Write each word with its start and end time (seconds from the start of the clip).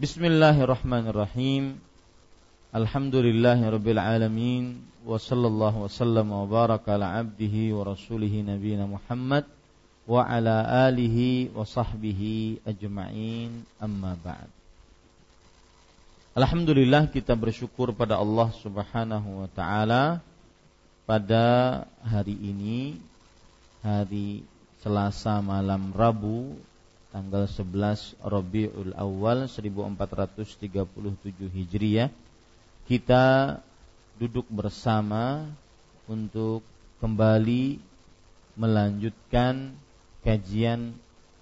Bismillahirrahmanirrahim. 0.00 1.76
Alhamdulillahirabbil 2.72 4.00
alamin 4.00 4.80
wa 5.04 5.20
sallallahu 5.20 5.84
wasallam 5.84 6.24
wa 6.32 6.48
baraka 6.48 6.96
ala 6.96 7.20
abdihi 7.20 7.76
wa 7.76 7.84
rasulihi 7.84 8.40
nabiyina 8.40 8.88
Muhammad 8.88 9.44
wa 10.08 10.24
ala 10.24 10.88
alihi 10.88 11.52
wa 11.52 11.68
sahbihi 11.68 12.64
ajma'in 12.64 13.60
amma 13.76 14.16
ba'd. 14.16 14.48
Alhamdulillah 16.32 17.12
kita 17.12 17.36
bersyukur 17.36 17.92
pada 17.92 18.16
Allah 18.16 18.56
Subhanahu 18.56 19.44
wa 19.44 19.52
taala 19.52 20.24
pada 21.04 21.84
hari 22.08 22.40
ini 22.40 22.96
hari 23.84 24.48
Selasa 24.80 25.44
malam 25.44 25.92
Rabu 25.92 26.56
tanggal 27.10 27.46
11 27.46 28.16
Rabiul 28.22 28.94
Awal 28.94 29.50
1437 29.50 30.46
Hijriah 31.50 32.10
kita 32.86 33.58
duduk 34.18 34.46
bersama 34.50 35.46
untuk 36.10 36.62
kembali 36.98 37.78
melanjutkan 38.58 39.74
kajian 40.22 40.94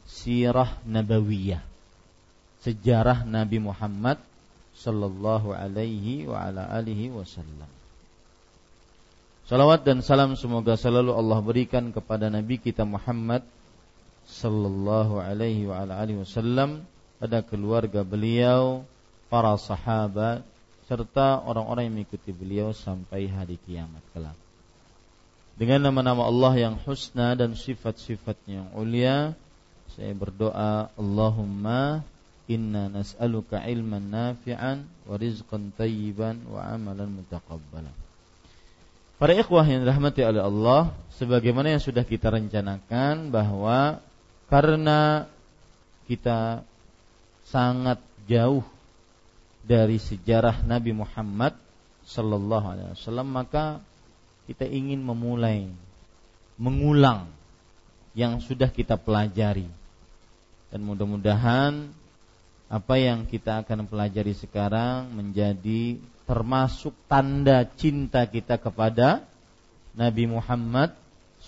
sirah 0.08 0.76
nabawiyah 0.84 1.68
sejarah 2.62 3.22
Nabi 3.22 3.62
Muhammad 3.62 4.18
sallallahu 4.74 5.54
alaihi 5.54 6.26
wa 6.26 6.38
ala 6.42 6.66
alihi 6.70 7.10
wasallam. 7.10 7.70
Salawat 9.48 9.82
dan 9.82 10.04
salam 10.04 10.36
semoga 10.36 10.76
selalu 10.76 11.16
Allah 11.16 11.40
berikan 11.40 11.88
kepada 11.88 12.28
Nabi 12.28 12.60
kita 12.60 12.84
Muhammad 12.84 13.40
sallallahu 14.28 15.24
alaihi 15.24 15.64
wa 15.64 15.80
ala 15.80 16.04
alihi 16.04 16.20
wasallam 16.20 16.84
pada 17.16 17.40
keluarga 17.40 18.04
beliau, 18.04 18.84
para 19.32 19.56
sahabat 19.56 20.44
serta 20.88 21.40
orang-orang 21.44 21.88
yang 21.88 21.94
mengikuti 22.00 22.32
beliau 22.32 22.72
sampai 22.76 23.28
hari 23.28 23.56
kiamat 23.64 24.00
kelak. 24.12 24.36
Dengan 25.58 25.90
nama-nama 25.90 26.22
Allah 26.28 26.54
yang 26.54 26.78
husna 26.86 27.34
dan 27.34 27.58
sifat-sifatnya 27.58 28.62
yang 28.62 28.68
ulia, 28.78 29.16
saya 29.92 30.14
berdoa 30.14 30.88
Allahumma 30.94 32.06
inna 32.46 32.86
nas'aluka 32.88 33.60
ilman 33.66 34.06
nafi'an 34.06 34.86
wa 35.04 35.14
rizqan 35.18 35.74
tayyiban 35.74 36.40
wa 36.46 36.62
amalan 36.62 37.20
mutaqabbalan. 37.20 37.92
Para 39.18 39.34
ikhwah 39.34 39.66
yang 39.66 39.82
dirahmati 39.82 40.22
oleh 40.22 40.46
Allah, 40.46 40.94
sebagaimana 41.18 41.74
yang 41.74 41.82
sudah 41.82 42.06
kita 42.06 42.30
rencanakan 42.30 43.34
bahwa 43.34 43.98
karena 44.48 45.28
kita 46.08 46.64
sangat 47.48 48.00
jauh 48.24 48.64
dari 49.64 50.00
sejarah 50.00 50.64
Nabi 50.64 50.96
Muhammad 50.96 51.52
sallallahu 52.08 52.66
alaihi 52.72 52.90
wasallam 52.96 53.28
maka 53.28 53.84
kita 54.48 54.64
ingin 54.64 55.04
memulai 55.04 55.68
mengulang 56.56 57.28
yang 58.16 58.40
sudah 58.40 58.72
kita 58.72 58.96
pelajari. 58.96 59.68
Dan 60.72 60.84
mudah-mudahan 60.84 61.92
apa 62.68 62.94
yang 63.00 63.24
kita 63.24 63.64
akan 63.64 63.88
pelajari 63.88 64.32
sekarang 64.36 65.12
menjadi 65.12 65.96
termasuk 66.28 66.92
tanda 67.08 67.64
cinta 67.64 68.28
kita 68.28 68.60
kepada 68.60 69.24
Nabi 69.96 70.28
Muhammad 70.28 70.92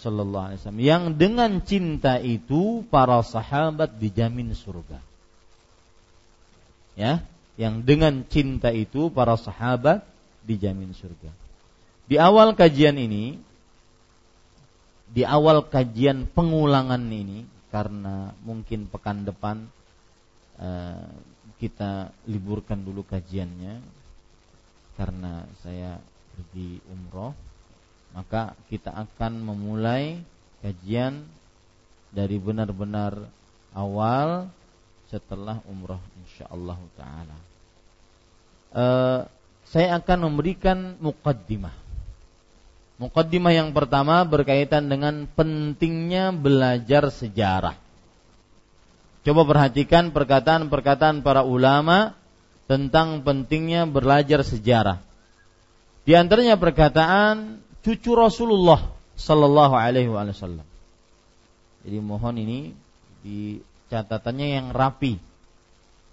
Sallallahu 0.00 0.46
Alaihi 0.48 0.58
Wasallam 0.64 0.80
yang 0.80 1.02
dengan 1.20 1.60
cinta 1.60 2.16
itu 2.16 2.88
para 2.88 3.20
sahabat 3.20 4.00
dijamin 4.00 4.56
surga. 4.56 4.96
Ya, 6.96 7.20
yang 7.60 7.84
dengan 7.84 8.24
cinta 8.24 8.72
itu 8.72 9.12
para 9.12 9.36
sahabat 9.36 10.00
dijamin 10.48 10.96
surga. 10.96 11.28
Di 12.08 12.16
awal 12.16 12.56
kajian 12.56 12.96
ini, 12.96 13.36
di 15.12 15.22
awal 15.22 15.68
kajian 15.68 16.24
pengulangan 16.32 17.04
ini, 17.12 17.44
karena 17.68 18.32
mungkin 18.42 18.88
pekan 18.88 19.28
depan 19.28 19.68
uh, 20.58 21.06
kita 21.60 22.10
liburkan 22.24 22.80
dulu 22.80 23.04
kajiannya, 23.04 23.78
karena 24.96 25.44
saya 25.60 26.00
pergi 26.34 26.80
umroh 26.88 27.36
maka 28.10 28.58
kita 28.66 28.90
akan 28.90 29.32
memulai 29.42 30.18
kajian 30.60 31.24
dari 32.10 32.36
benar-benar 32.42 33.30
awal 33.74 34.50
setelah 35.10 35.62
umroh 35.66 36.02
insyaallah 36.26 36.78
taala. 36.98 37.38
E, 38.70 38.84
saya 39.66 39.98
akan 39.98 40.30
memberikan 40.30 40.98
mukaddimah. 40.98 41.74
Mukaddimah 43.00 43.52
yang 43.54 43.70
pertama 43.72 44.20
berkaitan 44.26 44.90
dengan 44.90 45.24
pentingnya 45.32 46.34
belajar 46.34 47.08
sejarah. 47.08 47.78
Coba 49.20 49.42
perhatikan 49.44 50.12
perkataan-perkataan 50.12 51.22
para 51.24 51.44
ulama 51.44 52.18
tentang 52.68 53.20
pentingnya 53.24 53.88
belajar 53.88 54.44
sejarah. 54.44 55.02
Di 56.04 56.16
antaranya 56.16 56.56
perkataan 56.56 57.60
cucu 57.84 58.12
Rasulullah 58.12 58.92
Sallallahu 59.16 59.74
Alaihi 59.76 60.08
Wasallam. 60.08 60.64
Jadi 61.84 61.98
mohon 62.00 62.36
ini 62.36 62.72
di 63.20 63.60
catatannya 63.88 64.46
yang 64.60 64.66
rapi. 64.72 65.16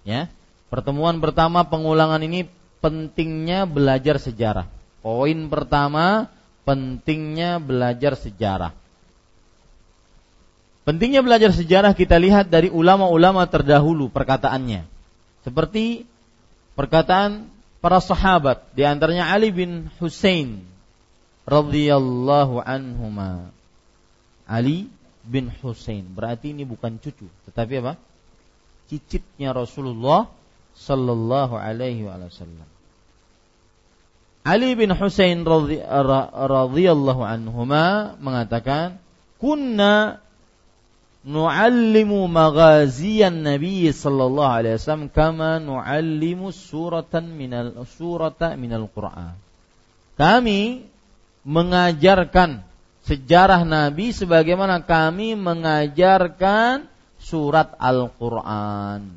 Ya, 0.07 0.31
pertemuan 0.71 1.19
pertama 1.19 1.67
pengulangan 1.67 2.23
ini 2.23 2.47
pentingnya 2.79 3.67
belajar 3.67 4.19
sejarah. 4.19 4.67
Poin 5.03 5.51
pertama 5.51 6.31
pentingnya 6.63 7.59
belajar 7.59 8.15
sejarah. 8.15 8.71
Pentingnya 10.87 11.19
belajar 11.19 11.51
sejarah 11.51 11.91
kita 11.91 12.15
lihat 12.15 12.47
dari 12.47 12.71
ulama-ulama 12.71 13.43
terdahulu 13.43 14.07
perkataannya. 14.07 14.87
Seperti 15.43 16.07
perkataan 16.79 17.51
para 17.83 17.99
sahabat, 17.99 18.71
di 18.71 18.87
antaranya 18.87 19.27
Ali 19.27 19.51
bin 19.51 19.91
Hussein 19.99 20.63
radhiyallahu 21.47 22.59
anhuma. 22.59 23.49
Ali 24.43 24.91
bin 25.23 25.47
Husain. 25.63 26.03
Berarti 26.11 26.51
ini 26.51 26.67
bukan 26.67 26.99
cucu, 26.99 27.27
tetapi 27.47 27.73
apa? 27.83 27.93
Cicitnya 28.87 29.51
Rasulullah 29.51 30.31
sallallahu 30.75 31.55
alaihi 31.55 32.07
wasallam. 32.07 32.67
Ali 34.47 34.79
bin 34.79 34.95
Husain 34.95 35.43
radhiyallahu 35.43 37.19
anhuma 37.19 38.15
mengatakan, 38.23 38.95
"Kunna 39.43 40.23
nu'allimu 41.27 42.31
maghaziyan 42.31 43.43
Nabi 43.43 43.91
sallallahu 43.91 44.53
alaihi 44.63 44.79
wasallam 44.79 45.11
kama 45.11 45.59
nu'allimu 45.59 46.55
suratan 46.55 47.35
minal 47.35 47.75
surata 47.83 48.55
minal 48.55 48.87
Qur'an." 48.87 49.35
Kami 50.15 50.87
mengajarkan 51.47 52.67
sejarah 53.07 53.63
Nabi 53.63 54.11
sebagaimana 54.11 54.83
kami 54.83 55.39
mengajarkan 55.39 56.91
surat 57.15 57.71
Al-Quran. 57.79 59.15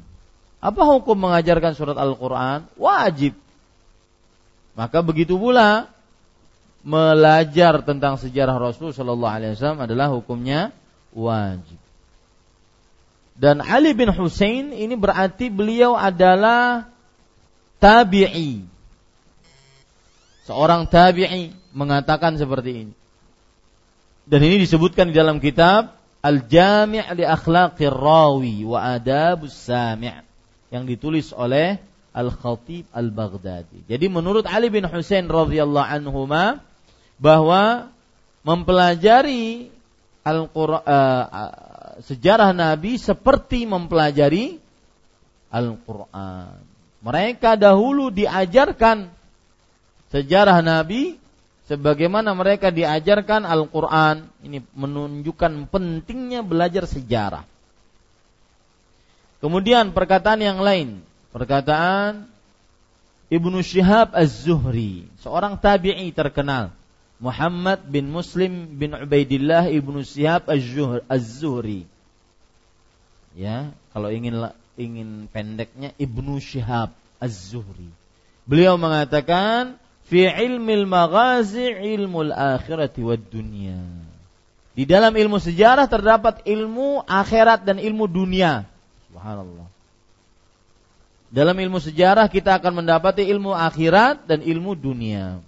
Apa 0.62 0.82
hukum 0.94 1.18
mengajarkan 1.18 1.74
surat 1.74 1.98
Al-Quran? 1.98 2.70
Wajib. 2.78 3.34
Maka 4.78 5.02
begitu 5.02 5.34
pula 5.34 5.90
belajar 6.86 7.82
tentang 7.82 8.14
sejarah 8.16 8.56
Rasul 8.56 8.94
Shallallahu 8.94 9.34
Alaihi 9.34 9.52
Wasallam 9.58 9.82
adalah 9.84 10.14
hukumnya 10.14 10.70
wajib. 11.10 11.76
Dan 13.34 13.58
Ali 13.64 13.90
bin 13.96 14.12
Hussein 14.14 14.70
ini 14.70 14.94
berarti 14.94 15.50
beliau 15.50 15.98
adalah 15.98 16.92
tabi'i. 17.82 18.62
Seorang 20.44 20.86
tabi'i 20.86 21.59
mengatakan 21.72 22.36
seperti 22.36 22.86
ini. 22.86 22.94
Dan 24.30 24.40
ini 24.46 24.62
disebutkan 24.62 25.10
di 25.10 25.14
dalam 25.16 25.42
kitab 25.42 25.98
Al-Jami' 26.20 27.02
li 27.16 27.24
Akhlaqir 27.24 27.90
Rawi 27.90 28.62
wa 28.62 28.94
Adabus 28.94 29.56
Sami' 29.56 30.12
yang 30.70 30.84
ditulis 30.86 31.34
oleh 31.34 31.80
Al-Khatib 32.10 32.90
Al-Baghdadi. 32.90 33.86
Jadi 33.86 34.06
menurut 34.10 34.44
Ali 34.46 34.68
bin 34.68 34.86
Husain 34.86 35.26
radhiyallahu 35.26 35.86
anhu 35.86 36.26
bahwa 37.20 37.90
mempelajari 38.42 39.70
Al-Qur'an 40.20 40.84
uh, 40.84 41.52
sejarah 42.04 42.52
Nabi 42.56 42.96
seperti 42.96 43.68
mempelajari 43.68 44.60
Al-Qur'an. 45.52 46.60
Mereka 47.00 47.56
dahulu 47.56 48.12
diajarkan 48.12 49.08
sejarah 50.12 50.60
Nabi 50.60 51.19
sebagaimana 51.70 52.34
mereka 52.34 52.74
diajarkan 52.74 53.46
Al-Quran 53.46 54.26
ini 54.42 54.58
menunjukkan 54.74 55.70
pentingnya 55.70 56.42
belajar 56.42 56.90
sejarah. 56.90 57.46
Kemudian 59.38 59.94
perkataan 59.94 60.42
yang 60.42 60.58
lain 60.60 61.00
Perkataan 61.30 62.26
Ibnu 63.30 63.62
Syihab 63.62 64.10
Az-Zuhri, 64.10 65.06
seorang 65.22 65.54
tabi'i 65.54 66.10
terkenal. 66.10 66.74
Muhammad 67.22 67.86
bin 67.86 68.10
Muslim 68.10 68.66
bin 68.74 68.90
Ubaidillah 68.98 69.70
Ibnu 69.70 70.02
Syihab 70.02 70.50
Az-Zuhri. 70.50 71.86
Ya, 73.38 73.70
kalau 73.94 74.10
ingin 74.10 74.34
ingin 74.74 75.30
pendeknya 75.30 75.94
Ibnu 76.02 76.42
Syihab 76.42 76.90
Az-Zuhri. 77.22 77.94
Beliau 78.50 78.74
mengatakan 78.74 79.78
fi 80.10 80.26
ilmil 80.26 80.90
maghazi 80.90 81.70
ilmul 81.70 82.34
akhirati 82.34 83.00
wad 83.06 83.22
dunya. 83.30 83.78
Di 84.74 84.82
dalam 84.82 85.14
ilmu 85.14 85.38
sejarah 85.38 85.86
terdapat 85.86 86.42
ilmu 86.42 87.06
akhirat 87.06 87.62
dan 87.62 87.78
ilmu 87.78 88.10
dunia. 88.10 88.66
Subhanallah. 89.06 89.70
Dalam 91.30 91.54
ilmu 91.54 91.78
sejarah 91.78 92.26
kita 92.26 92.58
akan 92.58 92.82
mendapati 92.82 93.22
ilmu 93.22 93.54
akhirat 93.54 94.26
dan 94.26 94.42
ilmu 94.42 94.74
dunia. 94.74 95.38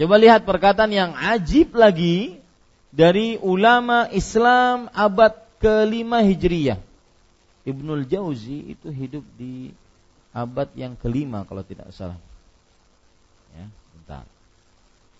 Coba 0.00 0.16
lihat 0.16 0.48
perkataan 0.48 0.88
yang 0.88 1.12
ajib 1.12 1.76
lagi 1.76 2.40
dari 2.88 3.36
ulama 3.36 4.08
Islam 4.16 4.88
abad 4.96 5.36
kelima 5.60 6.24
Hijriyah. 6.24 6.80
Ibnul 7.68 8.08
Jauzi 8.08 8.76
itu 8.76 8.88
hidup 8.88 9.24
di 9.36 9.72
abad 10.32 10.72
yang 10.72 10.96
kelima 10.96 11.44
kalau 11.44 11.60
tidak 11.60 11.92
salah. 11.92 12.16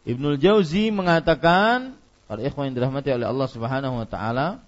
Ibnul 0.04 0.36
Jauzi 0.36 0.92
mengatakan 0.92 1.96
para 2.28 2.40
ikhwan 2.44 2.72
yang 2.72 2.76
dirahmati 2.76 3.08
oleh 3.12 3.24
Allah 3.28 3.48
Subhanahu 3.48 4.04
wa 4.04 4.08
taala 4.08 4.60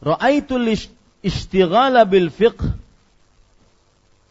Ra'aitul 0.00 0.72
istighala 1.20 2.08
bil 2.08 2.32
fiqh 2.32 2.56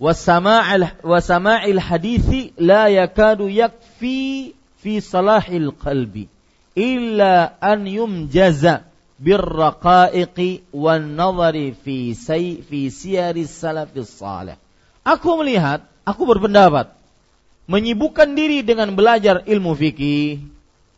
wasama'il 0.01 0.89
wasama'il 1.05 1.77
hadithi 1.77 2.53
la 2.57 2.89
yakadu 2.89 3.45
yakfi 3.53 4.57
fi 4.81 4.94
salahil 4.97 5.69
qalbi 5.77 6.25
illa 6.73 7.53
an 7.62 7.85
yumjaza 7.85 8.88
birraqaiqi 9.19 10.63
wan 10.71 11.19
nazari 11.19 11.75
fi 11.75 12.16
say 12.16 12.63
fi 12.63 12.88
siyaris 12.88 13.51
salafis 13.51 14.10
salih. 14.10 14.56
Aku 15.04 15.36
melihat, 15.39 15.83
aku 16.07 16.24
berpendapat 16.24 16.95
menyibukkan 17.69 18.33
diri 18.33 18.66
dengan 18.66 18.98
belajar 18.98 19.45
ilmu 19.45 19.77
fikih, 19.77 20.42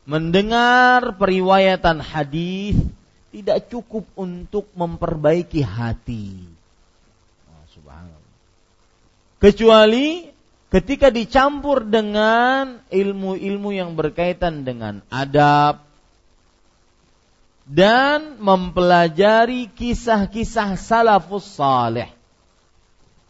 mendengar 0.07 1.19
periwayatan 1.19 1.99
hadis 1.99 2.79
tidak 3.35 3.67
cukup 3.67 4.07
untuk 4.15 4.71
memperbaiki 4.71 5.59
hati. 5.59 6.47
Oh, 7.51 7.63
Kecuali 9.43 10.31
ketika 10.71 11.11
dicampur 11.11 11.83
dengan 11.83 12.79
ilmu-ilmu 12.87 13.69
yang 13.75 13.99
berkaitan 13.99 14.63
dengan 14.63 15.03
adab, 15.11 15.90
dan 17.71 18.35
mempelajari 18.43 19.71
kisah-kisah 19.71 20.75
salafus 20.75 21.47
saleh. 21.55 22.11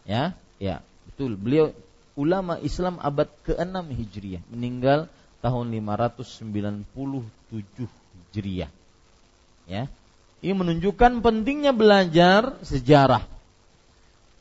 Ya, 0.01 0.33
ya, 0.57 0.81
betul. 1.05 1.37
Beliau 1.37 1.77
ulama 2.17 2.57
Islam 2.57 2.97
abad 2.97 3.29
ke-6 3.45 3.85
Hijriah, 3.93 4.41
meninggal 4.49 5.05
tahun 5.45 5.69
597 5.69 6.81
Hijriah. 7.53 8.71
Ya. 9.69 9.85
Ini 10.41 10.57
menunjukkan 10.57 11.21
pentingnya 11.21 11.69
belajar 11.69 12.57
sejarah. 12.65 13.29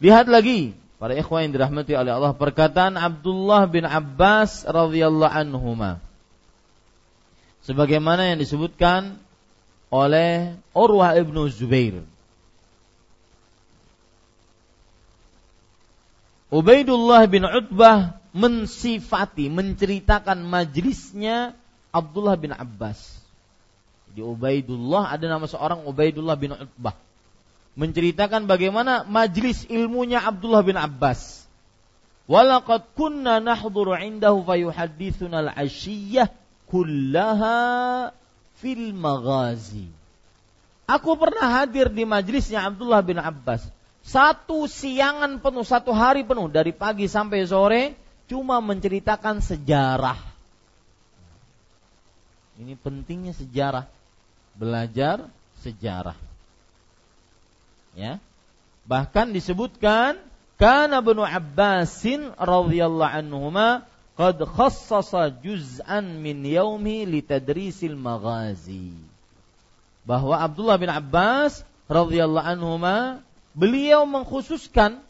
Lihat 0.01 0.33
lagi 0.33 0.73
para 0.97 1.13
ikhwan 1.13 1.45
yang 1.45 1.61
dirahmati 1.61 1.93
oleh 1.93 2.17
Allah 2.17 2.33
perkataan 2.33 2.97
Abdullah 2.97 3.69
bin 3.69 3.85
Abbas 3.85 4.65
radhiyallahu 4.65 5.29
anhuma. 5.29 6.01
Sebagaimana 7.69 8.33
yang 8.33 8.41
disebutkan 8.41 9.21
oleh 9.91 10.55
Urwah 10.71 11.19
ibnu 11.19 11.51
Zubair. 11.51 12.07
Ubaidullah 16.51 17.31
bin 17.31 17.47
Utbah 17.47 18.19
mensifati, 18.35 19.51
menceritakan 19.51 20.43
majlisnya 20.43 21.55
Abdullah 21.95 22.35
bin 22.39 22.55
Abbas. 22.55 22.99
Di 24.11 24.23
Ubaidullah 24.23 25.15
ada 25.15 25.27
nama 25.31 25.47
seorang 25.47 25.87
Ubaidullah 25.87 26.35
bin 26.35 26.55
Utbah. 26.55 26.95
Menceritakan 27.79 28.51
bagaimana 28.51 29.07
majlis 29.07 29.63
ilmunya 29.71 30.19
Abdullah 30.19 30.67
bin 30.67 30.75
Abbas. 30.75 31.47
Walaqad 32.27 32.95
kunna 32.99 33.39
nahduru 33.39 33.95
indahu 33.95 34.43
fayuhaddithuna 34.43 35.51
al-ashiyyah 35.51 36.31
kullaha 36.71 38.11
fil 38.61 38.93
maghazi. 38.93 39.89
Aku 40.85 41.17
pernah 41.17 41.63
hadir 41.63 41.89
di 41.89 42.05
majlisnya 42.05 42.69
Abdullah 42.69 43.01
bin 43.01 43.17
Abbas. 43.17 43.65
Satu 44.05 44.69
siangan 44.69 45.41
penuh, 45.41 45.65
satu 45.65 45.93
hari 45.97 46.27
penuh 46.27 46.51
dari 46.53 46.73
pagi 46.77 47.09
sampai 47.09 47.47
sore 47.49 47.97
cuma 48.29 48.61
menceritakan 48.61 49.41
sejarah. 49.41 50.19
Ini 52.61 52.77
pentingnya 52.77 53.33
sejarah 53.33 53.89
belajar 54.59 55.25
sejarah. 55.65 56.19
Ya. 57.97 58.21
Bahkan 58.85 59.33
disebutkan 59.33 60.19
kana 60.61 61.01
Ibnu 61.01 61.25
Abbasin 61.25 62.35
radhiyallahu 62.37 63.15
anhuma 63.25 63.89
qad 64.19 64.39
khassasa 64.43 65.31
juz'an 65.43 66.23
min 66.23 66.43
yaumi 66.47 67.05
litadrisil 67.05 67.99
maghazi. 67.99 68.95
Bahwa 70.07 70.41
Abdullah 70.41 70.79
bin 70.81 70.91
Abbas 70.91 71.63
radhiyallahu 71.87 72.47
anhuma 72.47 73.21
beliau 73.53 74.07
mengkhususkan 74.07 75.03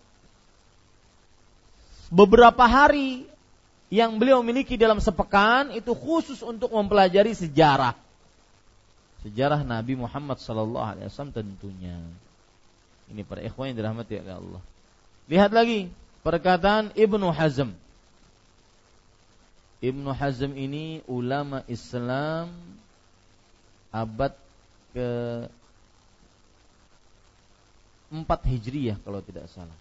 beberapa 2.11 2.67
hari 2.67 3.29
yang 3.91 4.19
beliau 4.19 4.43
miliki 4.43 4.79
dalam 4.79 4.99
sepekan 5.03 5.75
itu 5.75 5.95
khusus 5.95 6.43
untuk 6.43 6.71
mempelajari 6.71 7.35
sejarah 7.35 7.95
sejarah 9.25 9.61
Nabi 9.65 9.97
Muhammad 9.97 10.41
sallallahu 10.41 10.87
alaihi 10.97 11.07
wasallam 11.09 11.35
tentunya. 11.37 11.97
Ini 13.11 13.27
para 13.27 13.43
ikhwan 13.43 13.73
yang 13.73 13.79
dirahmati 13.79 14.23
oleh 14.23 14.35
Allah. 14.39 14.63
Lihat 15.27 15.51
lagi 15.53 15.91
perkataan 16.23 16.95
Ibnu 16.95 17.27
Hazm. 17.35 17.75
Ibnu 19.81 20.13
Hazm 20.13 20.53
ini 20.61 21.01
ulama 21.09 21.65
Islam 21.65 22.53
abad 23.89 24.37
ke 24.93 25.09
4 28.13 28.29
Hijriyah 28.29 29.01
kalau 29.01 29.25
tidak 29.25 29.49
salah. 29.49 29.79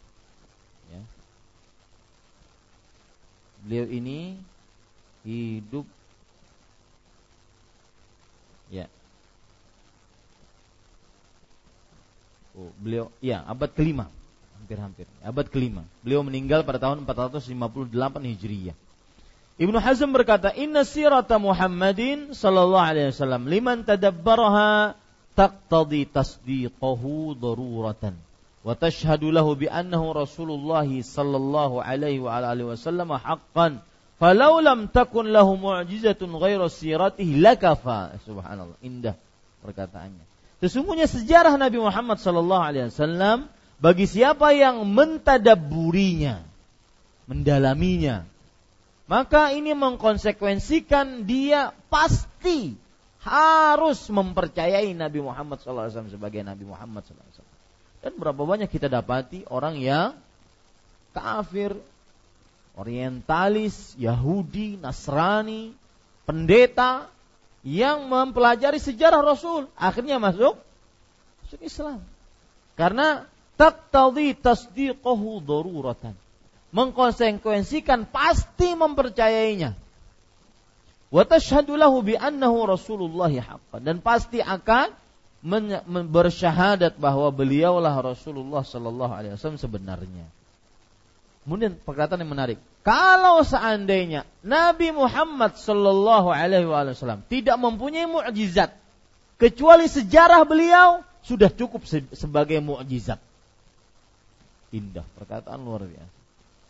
Ya. 0.87 1.01
Beliau 3.67 3.85
ini 3.91 4.39
hidup 5.27 5.83
ya. 8.71 8.87
Oh, 12.55 12.71
beliau 12.79 13.11
ya 13.19 13.43
abad 13.43 13.67
kelima. 13.75 14.07
Hampir-hampir. 14.63 15.11
Abad 15.19 15.51
kelima. 15.51 15.83
Beliau 16.07 16.23
meninggal 16.23 16.63
pada 16.63 16.79
tahun 16.79 17.03
458 17.03 17.51
hijriyah 18.31 18.77
Ibnu 19.59 19.75
Hazm 19.75 20.15
berkata 20.15 20.55
inna 20.55 20.87
sirata 20.87 21.35
Muhammadin 21.35 22.31
sallallahu 22.31 22.79
alaihi 22.79 23.11
wasallam 23.11 23.43
liman 23.51 23.83
tadabbaraha 23.83 24.95
taqtadi 25.35 26.07
tasdiqahu 26.07 27.35
daruratan 27.35 28.15
wa 28.63 28.71
tashhadu 28.71 29.35
lahu 29.35 29.59
bi 29.59 29.67
annahu 29.67 30.15
Rasulullah 30.15 30.87
sallallahu 30.87 31.83
alaihi 31.83 32.23
wa 32.23 32.39
alihi 32.39 32.71
wasallam 32.71 33.11
haqqan 33.11 33.83
falau 34.15 34.63
lam 34.63 34.87
takun 34.87 35.27
lahu 35.27 35.59
mu'jizatun 35.59 36.39
ghairu 36.39 36.71
siratihi 36.71 37.43
lakafa. 37.43 38.15
Subhanallah 38.23 38.79
indah 38.79 39.19
perkataannya. 39.59 40.23
Sesungguhnya 40.63 41.07
sejarah 41.07 41.55
Nabi 41.55 41.83
Muhammad 41.83 42.19
sallallahu 42.19 42.63
alaihi 42.63 42.91
wasallam 42.91 43.51
bagi 43.79 44.07
siapa 44.07 44.51
yang 44.51 44.83
mentadaburinya, 44.87 46.43
mendalaminya, 47.31 48.27
maka 49.09 49.49
ini 49.57 49.73
mengkonsekuensikan 49.73 51.25
dia 51.25 51.73
pasti 51.89 52.77
harus 53.25 54.05
mempercayai 54.05 54.93
Nabi 54.93 55.19
Muhammad 55.25 55.57
SAW 55.59 55.89
sebagai 56.13 56.45
Nabi 56.45 56.69
Muhammad 56.69 57.01
SAW. 57.09 57.49
Dan 58.05 58.15
berapa 58.21 58.37
banyak 58.37 58.69
kita 58.69 58.85
dapati 58.85 59.49
orang 59.49 59.81
yang 59.81 60.13
kafir, 61.11 61.73
orientalis, 62.77 63.97
Yahudi, 63.97 64.77
Nasrani, 64.77 65.73
pendeta 66.29 67.09
yang 67.65 68.07
mempelajari 68.07 68.77
sejarah 68.77 69.25
Rasul 69.25 69.67
akhirnya 69.73 70.21
masuk 70.21 70.53
Islam. 71.59 72.05
Karena 72.77 73.25
taqtadhi 73.57 74.37
tasdiqahu 74.37 75.41
daruratan. 75.43 76.13
Mengkonsekuensikan 76.69 78.05
pasti 78.05 78.77
mempercayainya. 78.77 79.73
Wa 81.09 81.25
bi 82.05 82.13
annahu 82.13 82.69
Rasulullah 82.69 83.33
dan 83.81 83.97
pasti 84.05 84.37
akan 84.45 84.93
bersyahadat 86.13 87.01
bahwa 87.01 87.33
beliaulah 87.33 87.97
Rasulullah 87.97 88.61
sallallahu 88.61 89.09
alaihi 89.09 89.33
wasallam 89.33 89.57
sebenarnya. 89.57 90.29
Kemudian 91.41 91.81
perkataan 91.81 92.21
yang 92.21 92.29
menarik. 92.29 92.61
Kalau 92.85 93.41
seandainya 93.41 94.29
Nabi 94.45 94.93
Muhammad 94.93 95.57
sallallahu 95.57 96.29
alaihi 96.29 96.69
wasallam 96.69 97.25
tidak 97.25 97.57
mempunyai 97.57 98.05
mukjizat 98.05 98.77
kecuali 99.41 99.89
sejarah 99.89 100.45
beliau 100.45 101.01
sudah 101.25 101.49
cukup 101.49 101.89
sebagai 102.13 102.61
mukjizat. 102.61 103.17
Indah 104.69 105.07
perkataan 105.17 105.57
luar 105.57 105.89
biasa. 105.89 106.18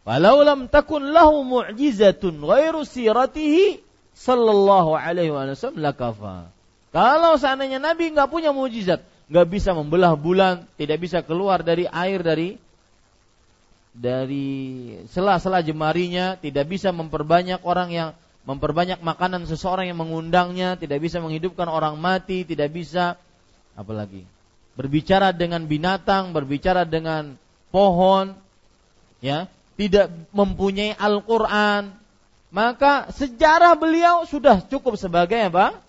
Walau 0.10 0.42
lam 0.42 0.66
takun 0.66 1.14
lahu 1.14 1.46
mu'jizatun 1.46 2.42
ghairu 2.42 2.82
siratihi 2.82 3.78
sallallahu 4.18 4.98
alaihi 4.98 5.30
wasallam 5.30 5.86
lakafa. 5.86 6.50
Kalau 6.90 7.38
seandainya 7.38 7.78
Nabi 7.78 8.10
nggak 8.10 8.34
punya 8.34 8.50
mukjizat, 8.50 9.06
nggak 9.30 9.48
bisa 9.54 9.78
membelah 9.78 10.18
bulan, 10.18 10.66
tidak 10.82 11.06
bisa 11.06 11.22
keluar 11.22 11.62
dari 11.62 11.86
air 11.86 12.26
dari 12.26 12.58
dari 13.94 14.50
sela-sela 15.14 15.62
jemarinya, 15.62 16.42
tidak 16.42 16.66
bisa 16.66 16.90
memperbanyak 16.90 17.62
orang 17.62 17.94
yang 17.94 18.10
memperbanyak 18.50 19.06
makanan 19.06 19.46
seseorang 19.46 19.94
yang 19.94 20.02
mengundangnya, 20.02 20.74
tidak 20.74 21.06
bisa 21.06 21.22
menghidupkan 21.22 21.70
orang 21.70 22.02
mati, 22.02 22.42
tidak 22.50 22.74
bisa 22.74 23.14
apalagi 23.78 24.26
berbicara 24.74 25.30
dengan 25.38 25.70
binatang, 25.70 26.34
berbicara 26.34 26.90
dengan 26.90 27.38
pohon, 27.70 28.34
ya, 29.22 29.46
tidak 29.80 30.12
mempunyai 30.36 30.92
Al-Qur'an, 30.92 31.96
maka 32.52 33.08
sejarah 33.16 33.80
beliau 33.80 34.28
sudah 34.28 34.60
cukup 34.68 35.00
sebagai 35.00 35.40
apa? 35.40 35.80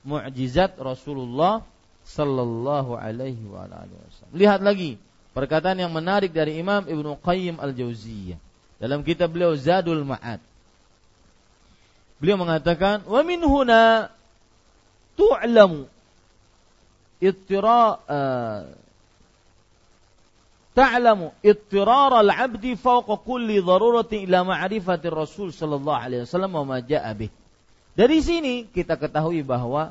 Mukjizat 0.00 0.80
Rasulullah 0.80 1.60
sallallahu 2.08 2.96
alaihi 2.96 3.44
wasallam. 3.44 4.32
Lihat 4.32 4.64
lagi 4.64 4.96
Perkataan 5.38 5.78
yang 5.78 5.94
menarik 5.94 6.34
dari 6.34 6.58
Imam 6.58 6.82
Ibnu 6.82 7.14
Qayyim 7.22 7.62
Al-Jauziyah 7.62 8.42
dalam 8.82 9.06
kitab 9.06 9.30
beliau 9.30 9.54
Zadul 9.54 10.02
Ma'ad. 10.02 10.42
Beliau 12.18 12.34
mengatakan, 12.34 13.06
"Wa 13.06 13.22
min 13.22 13.38
huna 13.46 14.10
tu'lamu 15.14 15.86
ittira 17.22 18.02
uh, 18.02 18.66
ta'lamu 20.78 21.34
ittirar 21.42 22.14
al-'abdi 22.22 22.78
fawqa 22.78 23.18
kulli 23.26 23.58
darurati 23.58 24.22
ila 24.30 24.46
ma'rifati 24.46 25.10
Rasul 25.10 25.50
sallallahu 25.50 25.98
alaihi 25.98 26.22
wasallam 26.22 26.54
wa 26.54 26.64
ma 26.64 26.78
ja'a 26.78 27.10
bih." 27.18 27.34
Dari 27.98 28.22
sini 28.22 28.62
kita 28.70 28.94
ketahui 28.94 29.42
bahwa 29.42 29.90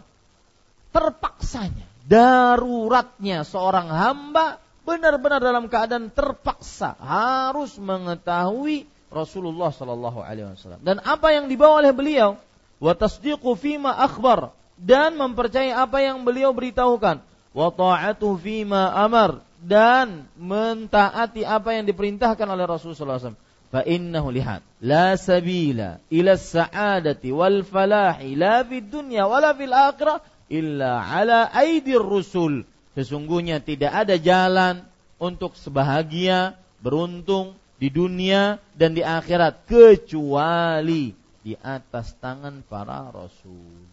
terpaksanya, 0.95 1.83
daruratnya 2.07 3.43
seorang 3.43 3.91
hamba 3.91 4.63
benar-benar 4.87 5.43
dalam 5.43 5.67
keadaan 5.67 6.07
terpaksa 6.07 6.95
harus 7.03 7.75
mengetahui 7.75 8.87
Rasulullah 9.11 9.75
Shallallahu 9.75 10.23
Alaihi 10.23 10.55
Wasallam. 10.55 10.79
Dan 10.83 11.03
apa 11.03 11.35
yang 11.35 11.51
dibawa 11.51 11.83
oleh 11.83 11.91
beliau? 11.91 12.39
Wa 12.79 12.95
tasdiqu 12.95 13.55
fima 13.59 13.91
akhbar. 13.91 14.55
Dan 14.79 15.19
mempercayai 15.19 15.75
apa 15.75 15.99
yang 15.99 16.23
beliau 16.23 16.55
beritahukan. 16.55 17.19
Wa 17.51 17.67
ta'atuhu 17.73 18.39
fima 18.39 18.93
amar 18.95 19.43
dan 19.67 20.31
mentaati 20.39 21.43
apa 21.43 21.75
yang 21.75 21.83
diperintahkan 21.83 22.47
oleh 22.47 22.63
Rasulullah 22.63 23.19
SAW. 23.19 23.35
Fa 23.67 23.83
innahu 23.83 24.31
lihat 24.31 24.63
la 24.79 25.19
sabila 25.19 25.99
ila 26.07 26.39
sa'adati 26.39 27.35
wal 27.35 27.67
falahi 27.67 28.39
la 28.39 28.63
fid 28.63 28.87
dunya 28.87 29.27
wala 29.27 29.51
fil 29.51 29.75
akhirah 29.75 30.23
illa 30.47 31.03
ala 31.03 31.51
aidir 31.51 31.99
rusul 31.99 32.63
Sesungguhnya 32.97 33.61
tidak 33.61 33.93
ada 33.93 34.17
jalan 34.17 34.81
untuk 35.21 35.53
sebahagia, 35.53 36.57
beruntung 36.81 37.53
di 37.77 37.93
dunia 37.93 38.57
dan 38.73 38.97
di 38.97 39.05
akhirat 39.05 39.69
kecuali 39.69 41.13
di 41.45 41.53
atas 41.61 42.17
tangan 42.17 42.65
para 42.65 43.13
rasul. 43.13 43.85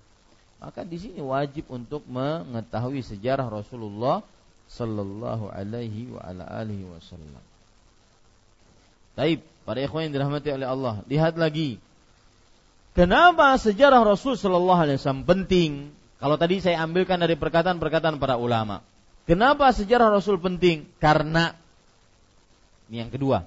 Maka 0.56 0.88
di 0.88 0.96
sini 0.96 1.20
wajib 1.20 1.68
untuk 1.68 2.00
mengetahui 2.08 3.04
sejarah 3.04 3.44
Rasulullah 3.44 4.24
sallallahu 4.68 5.50
alaihi 5.52 6.10
wa 6.10 6.20
ala 6.24 6.44
alihi 6.48 6.84
wasallam. 6.88 7.42
Taib, 9.14 9.46
para 9.62 9.78
ikhwan 9.78 10.10
yang 10.10 10.14
dirahmati 10.18 10.50
oleh 10.50 10.66
Allah, 10.66 10.94
lihat 11.06 11.38
lagi. 11.38 11.78
Kenapa 12.94 13.54
sejarah 13.58 14.02
Rasul 14.02 14.38
sallallahu 14.38 14.80
alaihi 14.86 14.98
wasallam 14.98 15.26
penting? 15.26 15.94
Kalau 16.18 16.38
tadi 16.38 16.62
saya 16.62 16.82
ambilkan 16.82 17.18
dari 17.18 17.34
perkataan-perkataan 17.34 18.18
para 18.18 18.38
ulama. 18.38 18.82
Kenapa 19.24 19.70
sejarah 19.74 20.12
Rasul 20.14 20.38
penting? 20.38 20.86
Karena 20.98 21.54
ini 22.88 23.02
yang 23.02 23.10
kedua. 23.10 23.46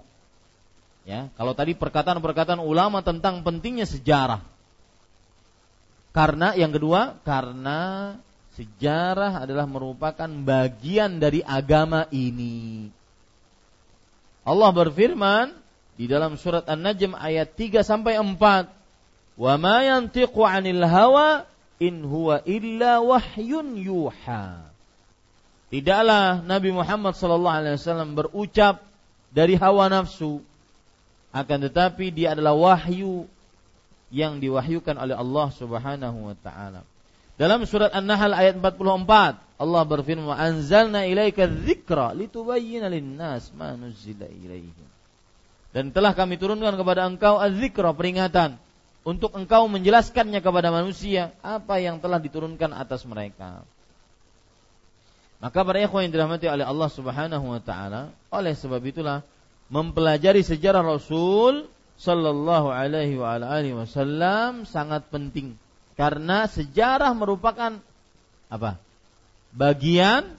Ya, 1.08 1.32
kalau 1.40 1.56
tadi 1.56 1.72
perkataan-perkataan 1.72 2.60
ulama 2.60 3.00
tentang 3.00 3.40
pentingnya 3.40 3.88
sejarah. 3.88 4.44
Karena 6.12 6.52
yang 6.58 6.76
kedua, 6.76 7.16
karena 7.24 8.12
sejarah 8.58 9.46
adalah 9.46 9.70
merupakan 9.70 10.26
bagian 10.26 11.22
dari 11.22 11.46
agama 11.46 12.10
ini. 12.10 12.90
Allah 14.42 14.72
berfirman 14.74 15.54
di 15.94 16.10
dalam 16.10 16.42
surat 16.42 16.66
An-Najm 16.66 17.14
ayat 17.14 17.54
3 17.54 17.86
sampai 17.86 18.18
4, 18.18 18.66
"Wa 19.38 19.54
ma 19.62 19.86
yantiqu 19.86 20.42
'anil 20.42 20.82
hawa 20.82 21.46
in 21.78 22.02
huwa 22.02 22.42
illa 22.50 22.98
wahyun 22.98 23.78
yuha." 23.78 24.66
Tidaklah 25.70 26.42
Nabi 26.42 26.74
Muhammad 26.74 27.14
sallallahu 27.14 27.58
alaihi 27.62 27.78
wasallam 27.78 28.16
berucap 28.18 28.82
dari 29.36 29.60
hawa 29.60 29.92
nafsu 29.92 30.42
akan 31.36 31.60
tetapi 31.70 32.10
dia 32.10 32.34
adalah 32.34 32.56
wahyu 32.56 33.28
yang 34.10 34.40
diwahyukan 34.40 34.96
oleh 34.96 35.14
Allah 35.14 35.48
Subhanahu 35.52 36.32
wa 36.32 36.36
taala. 36.40 36.82
Dalam 37.38 37.62
surat 37.70 37.94
An-Nahl 37.94 38.34
ayat 38.34 38.58
44 38.58 39.62
Allah 39.62 39.84
berfirman 39.86 40.38
anzalna 40.38 41.06
ilaika 41.06 41.46
dzikra 41.50 42.14
litubayyana 42.14 42.90
lin-nas 42.94 43.54
ma 43.54 43.74
nuzila 43.74 44.26
ilaihim. 44.30 44.86
Dan 45.74 45.94
telah 45.94 46.18
kami 46.18 46.42
turunkan 46.42 46.74
kepada 46.74 47.06
engkau 47.06 47.38
az-dzikra 47.38 47.94
peringatan 47.94 48.58
untuk 49.06 49.34
engkau 49.38 49.70
menjelaskannya 49.70 50.42
kepada 50.42 50.74
manusia 50.74 51.34
apa 51.46 51.78
yang 51.78 52.02
telah 52.02 52.18
diturunkan 52.18 52.74
atas 52.74 53.06
mereka. 53.06 53.62
Maka 55.38 55.62
para 55.62 55.78
ikhwan 55.78 56.10
yang 56.10 56.14
dirahmati 56.18 56.50
oleh 56.50 56.66
Allah 56.66 56.90
Subhanahu 56.90 57.46
wa 57.54 57.62
taala, 57.62 58.10
oleh 58.34 58.58
sebab 58.58 58.82
itulah 58.82 59.22
mempelajari 59.70 60.42
sejarah 60.42 60.82
Rasul 60.82 61.70
sallallahu 62.02 62.74
alaihi 62.74 63.22
wa 63.22 63.38
alihi 63.38 63.78
wasallam 63.78 64.66
sangat 64.66 65.06
penting 65.14 65.58
karena 65.98 66.46
sejarah 66.46 67.12
merupakan 67.18 67.82
apa? 68.48 68.80
bagian 69.52 70.38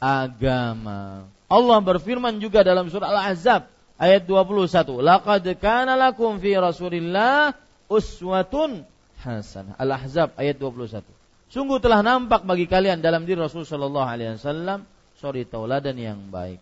agama. 0.00 1.28
Allah 1.46 1.78
berfirman 1.78 2.40
juga 2.42 2.66
dalam 2.66 2.88
surah 2.90 3.12
Al-Ahzab 3.12 3.68
ayat 4.00 4.26
21, 4.26 4.98
"Laqad 4.98 5.46
kana 5.60 5.94
lakum 5.94 6.40
fi 6.42 6.56
Rasulillah 6.56 7.54
uswatun 7.86 8.82
hasanah." 9.22 9.78
Al-Ahzab 9.78 10.34
ayat 10.40 10.58
21. 10.58 11.06
Sungguh 11.46 11.78
telah 11.78 12.02
nampak 12.02 12.42
bagi 12.42 12.66
kalian 12.66 12.98
dalam 12.98 13.22
diri 13.22 13.38
Rasul 13.38 13.62
Shallallahu 13.62 14.08
Alaihi 14.08 14.34
Wasallam 14.34 14.82
sorry 15.16 15.46
tauladan 15.46 15.94
yang 15.94 16.18
baik. 16.28 16.58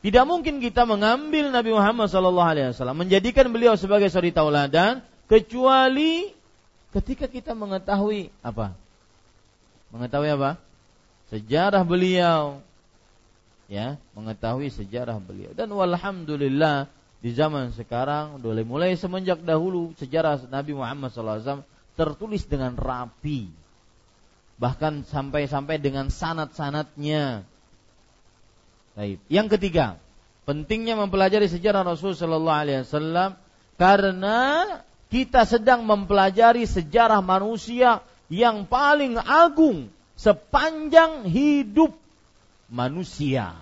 Tidak 0.00 0.24
mungkin 0.24 0.64
kita 0.64 0.88
mengambil 0.88 1.52
Nabi 1.52 1.74
Muhammad 1.74 2.08
Shallallahu 2.08 2.50
Alaihi 2.54 2.72
Wasallam 2.72 2.96
menjadikan 2.96 3.50
beliau 3.50 3.74
sebagai 3.74 4.08
suri 4.08 4.30
tauladan 4.30 5.02
kecuali 5.26 6.39
ketika 6.94 7.26
kita 7.30 7.54
mengetahui 7.54 8.30
apa? 8.42 8.74
Mengetahui 9.90 10.30
apa? 10.34 10.50
Sejarah 11.30 11.86
beliau, 11.86 12.58
ya, 13.70 13.98
mengetahui 14.18 14.70
sejarah 14.74 15.18
beliau. 15.22 15.54
Dan 15.54 15.70
walhamdulillah 15.70 16.90
di 17.22 17.30
zaman 17.30 17.70
sekarang, 17.70 18.42
mulai 18.42 18.66
mulai 18.66 18.90
semenjak 18.98 19.38
dahulu 19.46 19.94
sejarah 19.94 20.42
Nabi 20.50 20.74
Muhammad 20.74 21.14
SAW 21.14 21.62
tertulis 21.94 22.42
dengan 22.50 22.74
rapi, 22.74 23.46
bahkan 24.58 25.06
sampai-sampai 25.06 25.78
dengan 25.78 26.10
sanat-sanatnya. 26.10 27.46
Baik. 28.98 29.22
Yang 29.30 29.48
ketiga, 29.58 30.02
pentingnya 30.50 30.98
mempelajari 30.98 31.46
sejarah 31.46 31.86
Rasul 31.86 32.18
Shallallahu 32.18 32.60
Alaihi 32.66 32.82
Wasallam 32.82 33.38
karena 33.78 34.36
kita 35.10 35.42
sedang 35.42 35.82
mempelajari 35.82 36.64
sejarah 36.64 37.18
manusia 37.18 38.00
yang 38.30 38.62
paling 38.62 39.18
agung 39.18 39.90
sepanjang 40.14 41.26
hidup 41.26 41.90
manusia. 42.70 43.58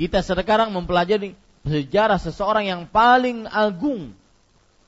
Kita 0.00 0.24
sekarang 0.24 0.72
mempelajari 0.72 1.36
sejarah 1.68 2.16
seseorang 2.16 2.64
yang 2.64 2.82
paling 2.88 3.44
agung 3.44 4.16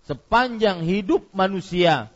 sepanjang 0.08 0.80
hidup 0.80 1.28
manusia. 1.36 2.08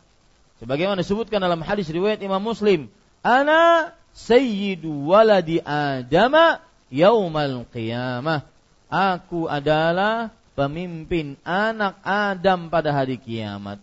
Sebagaimana 0.64 1.04
disebutkan 1.04 1.42
dalam 1.42 1.60
hadis 1.60 1.90
riwayat 1.92 2.24
Imam 2.24 2.40
Muslim, 2.40 2.88
"Ana 3.20 3.92
sayyidu 4.16 5.10
waladi 5.10 5.60
Adama 5.60 6.64
yaumal 6.88 7.68
qiyamah." 7.68 8.46
Aku 8.88 9.50
adalah 9.50 10.30
pemimpin 10.54 11.34
anak 11.42 11.98
Adam 12.02 12.70
pada 12.70 12.94
hari 12.94 13.18
kiamat. 13.18 13.82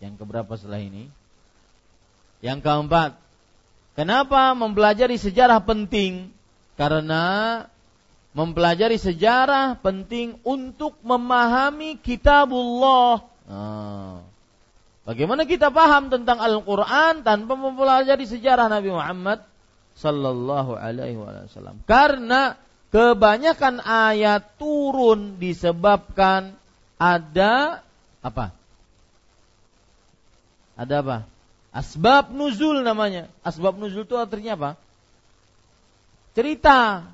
Yang 0.00 0.14
keberapa 0.24 0.52
setelah 0.56 0.80
ini? 0.80 1.12
Yang 2.40 2.64
keempat, 2.64 3.20
kenapa 3.96 4.56
mempelajari 4.56 5.20
sejarah 5.20 5.60
penting? 5.60 6.32
Karena 6.80 7.60
mempelajari 8.32 8.96
sejarah 8.96 9.76
penting 9.84 10.40
untuk 10.40 10.96
memahami 11.04 12.00
kitabullah. 12.00 13.28
Nah, 13.44 14.24
bagaimana 15.04 15.44
kita 15.44 15.68
paham 15.68 16.08
tentang 16.08 16.40
Al-Quran 16.40 17.20
tanpa 17.20 17.52
mempelajari 17.58 18.24
sejarah 18.24 18.72
Nabi 18.72 18.88
Muhammad 18.88 19.44
Sallallahu 20.00 20.80
Alaihi 20.80 21.20
Wasallam? 21.20 21.84
Karena 21.84 22.56
kebanyakan 22.90 23.82
ayat 23.82 24.58
turun 24.58 25.38
disebabkan 25.38 26.54
ada 27.00 27.82
apa? 28.20 28.52
Ada 30.76 30.94
apa? 31.02 31.18
Asbab 31.70 32.34
nuzul 32.34 32.82
namanya. 32.82 33.30
Asbab 33.46 33.78
nuzul 33.78 34.04
itu 34.04 34.18
artinya 34.18 34.58
apa? 34.58 34.70
cerita. 36.34 37.04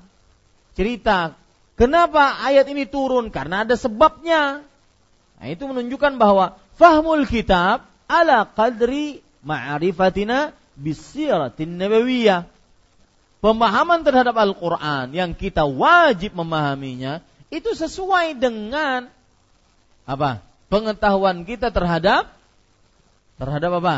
Cerita. 0.77 1.33
Kenapa 1.77 2.41
ayat 2.41 2.65
ini 2.69 2.89
turun? 2.89 3.29
Karena 3.29 3.65
ada 3.65 3.77
sebabnya. 3.77 4.65
Nah, 5.37 5.47
itu 5.49 5.67
menunjukkan 5.69 6.17
bahwa 6.17 6.57
fahmul 6.79 7.29
kitab 7.29 7.85
ala 8.09 8.49
qadri 8.49 9.21
ma'rifatina 9.45 10.53
bisiratin 10.73 11.77
nabawiyah. 11.77 12.49
Pemahaman 13.37 14.01
terhadap 14.01 14.33
Al-Quran 14.33 15.13
yang 15.13 15.31
kita 15.37 15.61
wajib 15.61 16.33
memahaminya 16.33 17.21
itu 17.53 17.69
sesuai 17.77 18.33
dengan 18.33 19.07
apa? 20.09 20.41
Pengetahuan 20.67 21.45
kita 21.45 21.69
terhadap 21.69 22.33
terhadap 23.37 23.71
apa? 23.77 23.95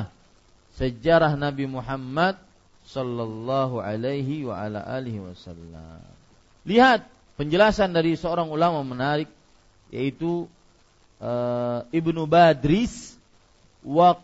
Sejarah 0.76 1.34
Nabi 1.40 1.66
Muhammad 1.66 2.36
sallallahu 2.84 3.80
alaihi 3.80 4.44
wa 4.44 4.60
ala 4.60 4.84
alihi 4.84 5.24
wasallam. 5.24 6.04
Lihat 6.68 7.08
penjelasan 7.40 7.96
dari 7.96 8.20
seorang 8.20 8.52
ulama 8.52 8.84
menarik 8.84 9.32
yaitu 9.90 10.46
uh, 11.24 11.88
Ibnu 11.96 12.28
Badris 12.28 13.16
wa 13.88 14.20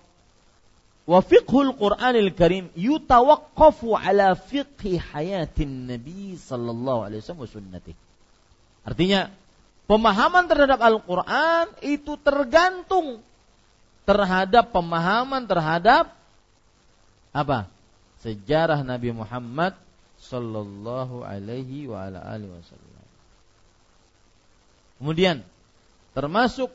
wa 1.05 1.21
fiqhul 1.21 1.77
Qur'anil 1.77 2.33
Karim 2.33 2.73
yutawaqqafu 2.73 3.93
ala 3.93 4.33
fiqhi 4.33 4.97
hayatin 4.97 5.85
Nabi 5.85 6.33
sallallahu 6.33 7.05
alaihi 7.05 7.21
wasallam 7.21 7.45
sunnati. 7.45 7.93
Artinya 8.85 9.29
pemahaman 9.85 10.49
terhadap 10.49 10.81
Al-Qur'an 10.81 11.69
itu 11.85 12.17
tergantung 12.21 13.21
terhadap 14.05 14.69
pemahaman 14.73 15.45
terhadap 15.45 16.13
apa? 17.33 17.69
sejarah 18.25 18.81
Nabi 18.81 19.13
Muhammad 19.13 19.77
sallallahu 20.17 21.21
alaihi 21.21 21.85
wa 21.85 22.09
ala 22.09 22.17
alihi 22.25 22.49
wasallam. 22.49 23.05
Kemudian 24.97 25.45
termasuk 26.17 26.73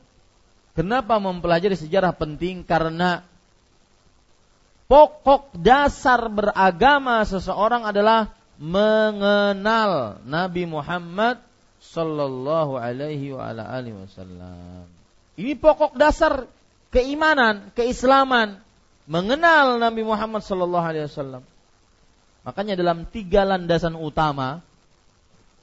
kenapa 0.78 1.18
mempelajari 1.18 1.74
sejarah 1.74 2.14
penting 2.14 2.62
karena 2.62 3.26
pokok 4.90 5.54
dasar 5.54 6.26
beragama 6.26 7.22
seseorang 7.22 7.86
adalah 7.86 8.34
mengenal 8.58 10.18
Nabi 10.26 10.66
Muhammad 10.66 11.38
sallallahu 11.78 12.74
alaihi 12.74 13.30
wa 13.30 13.46
ala 13.46 13.70
alihi 13.70 13.94
wasallam. 13.94 14.90
Ini 15.38 15.54
pokok 15.54 15.94
dasar 15.94 16.50
keimanan, 16.90 17.70
keislaman 17.78 18.58
mengenal 19.10 19.78
Nabi 19.78 20.06
Muhammad 20.06 20.44
Sallallahu 20.44 20.86
Alaihi 20.86 21.10
Wasallam. 21.10 21.42
Makanya 22.46 22.78
dalam 22.78 23.08
tiga 23.08 23.42
landasan 23.42 23.98
utama, 23.98 24.62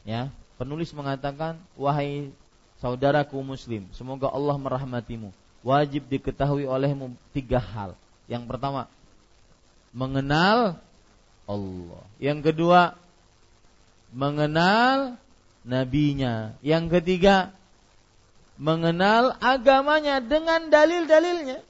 ya 0.03 0.33
penulis 0.59 0.91
mengatakan, 0.91 1.55
wahai 1.79 2.33
saudaraku 2.81 3.39
Muslim, 3.39 3.87
semoga 3.95 4.27
Allah 4.27 4.55
merahmatimu. 4.59 5.29
Wajib 5.61 6.11
diketahui 6.11 6.67
olehmu 6.67 7.15
tiga 7.31 7.59
hal. 7.61 7.93
Yang 8.27 8.43
pertama, 8.51 8.91
mengenal 9.97 10.77
Allah. 11.49 12.03
Yang 12.21 12.53
kedua, 12.53 12.93
mengenal 14.13 15.17
nabinya. 15.65 16.53
Yang 16.61 17.01
ketiga, 17.01 17.49
mengenal 18.61 19.33
agamanya 19.41 20.21
dengan 20.21 20.69
dalil-dalilnya 20.69 21.65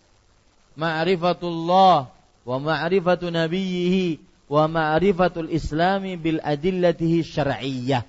ma'rifatullah 0.78 2.14
wa 2.48 2.58
ma'rifatu 2.62 3.34
nabiyhi 3.34 4.22
wa 4.48 4.70
ma'rifatul 4.70 5.52
islami 5.52 6.16
bil 6.16 6.40
adillatihi 6.40 7.26
syar'iyyah. 7.26 8.06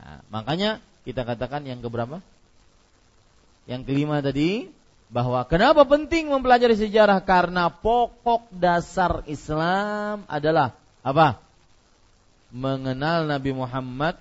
Nah, 0.00 0.24
makanya 0.32 0.80
kita 1.04 1.26
katakan 1.26 1.66
yang 1.66 1.84
keberapa? 1.84 2.24
Yang 3.68 3.82
kelima 3.84 4.24
tadi 4.24 4.72
bahwa 5.10 5.42
kenapa 5.42 5.82
penting 5.82 6.30
mempelajari 6.30 6.78
sejarah 6.78 7.18
karena 7.26 7.66
pokok 7.66 8.46
dasar 8.54 9.26
Islam 9.26 10.22
adalah 10.30 10.78
apa? 11.02 11.42
Mengenal 12.54 13.26
Nabi 13.26 13.50
Muhammad 13.50 14.14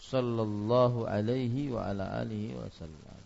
sallallahu 0.00 1.04
alaihi 1.04 1.68
wa 1.68 1.84
ala 1.84 2.24
alihi 2.24 2.56
wasallam. 2.56 3.20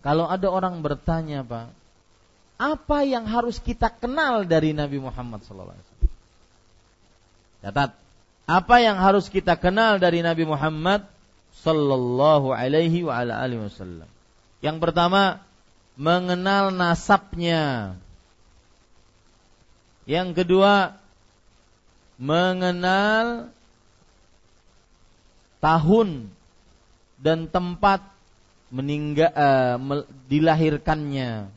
Kalau 0.00 0.24
ada 0.24 0.48
orang 0.48 0.80
bertanya, 0.80 1.44
Pak, 1.44 1.68
apa 2.58 2.98
yang 3.04 3.28
harus 3.28 3.60
kita 3.60 3.92
kenal 3.92 4.48
dari 4.48 4.72
Nabi 4.72 4.98
Muhammad 4.98 5.44
SAW. 5.44 5.76
Catat, 7.60 7.92
apa 8.48 8.76
yang 8.80 8.96
harus 8.96 9.28
kita 9.28 9.60
kenal 9.60 10.00
dari 10.00 10.24
Nabi 10.24 10.48
Muhammad 10.48 11.04
Sallallahu 11.58 12.54
Alaihi 12.54 13.02
wa 13.02 13.18
ala 13.18 13.42
alihi 13.42 13.66
Wasallam. 13.66 14.06
Yang 14.62 14.76
pertama, 14.78 15.42
mengenal 15.98 16.70
nasabnya. 16.70 17.98
Yang 20.06 20.40
kedua, 20.40 20.94
mengenal 22.16 23.50
tahun 25.58 26.30
dan 27.18 27.50
tempat 27.50 28.00
meninggal 28.70 29.34
uh, 29.34 29.76
dilahirkannya. 30.30 31.50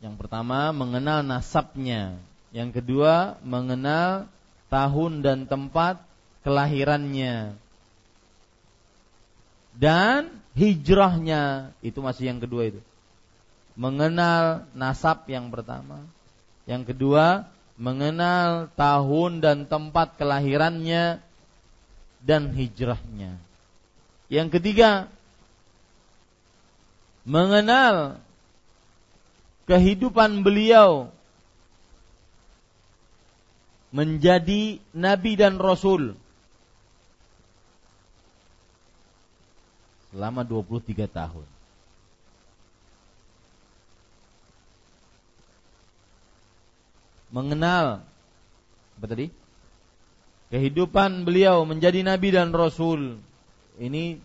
Yang 0.00 0.14
pertama 0.16 0.72
mengenal 0.72 1.20
nasabnya, 1.20 2.16
yang 2.56 2.72
kedua 2.72 3.36
mengenal 3.44 4.30
tahun 4.72 5.20
dan 5.20 5.44
tempat 5.44 6.00
kelahirannya. 6.40 7.65
Dan 9.76 10.32
hijrahnya, 10.56 11.76
itu 11.84 12.00
masih 12.00 12.32
yang 12.32 12.40
kedua 12.40 12.72
itu. 12.72 12.80
Mengenal 13.76 14.64
nasab 14.72 15.28
yang 15.28 15.52
pertama, 15.52 16.00
yang 16.64 16.80
kedua 16.80 17.44
mengenal 17.76 18.72
tahun 18.72 19.44
dan 19.44 19.68
tempat 19.68 20.16
kelahirannya 20.16 21.20
dan 22.24 22.56
hijrahnya. 22.56 23.36
Yang 24.32 24.48
ketiga, 24.58 25.12
mengenal 27.28 28.16
kehidupan 29.68 30.40
beliau 30.40 31.12
menjadi 33.92 34.80
nabi 34.96 35.32
dan 35.36 35.60
rasul 35.60 36.16
selama 40.16 40.40
23 40.48 41.04
tahun. 41.12 41.44
Mengenal 47.28 48.00
apa 48.96 49.04
tadi? 49.04 49.28
kehidupan 50.48 51.26
beliau 51.26 51.66
menjadi 51.68 52.00
nabi 52.00 52.32
dan 52.32 52.54
rasul. 52.54 53.20
Ini 53.76 54.16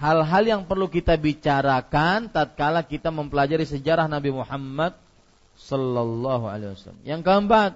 hal-hal 0.00 0.44
yang 0.48 0.62
perlu 0.64 0.88
kita 0.88 1.18
bicarakan 1.18 2.32
tatkala 2.32 2.86
kita 2.86 3.12
mempelajari 3.12 3.68
sejarah 3.68 4.08
Nabi 4.08 4.32
Muhammad 4.32 4.96
sallallahu 5.60 6.48
alaihi 6.48 6.72
wasallam. 6.72 7.04
Yang 7.04 7.20
keempat, 7.26 7.72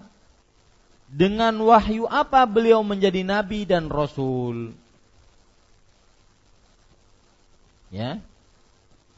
dengan 1.10 1.52
wahyu 1.60 2.08
apa 2.08 2.48
beliau 2.48 2.80
menjadi 2.80 3.20
nabi 3.26 3.68
dan 3.68 3.92
rasul? 3.92 4.72
Ya. 7.88 8.20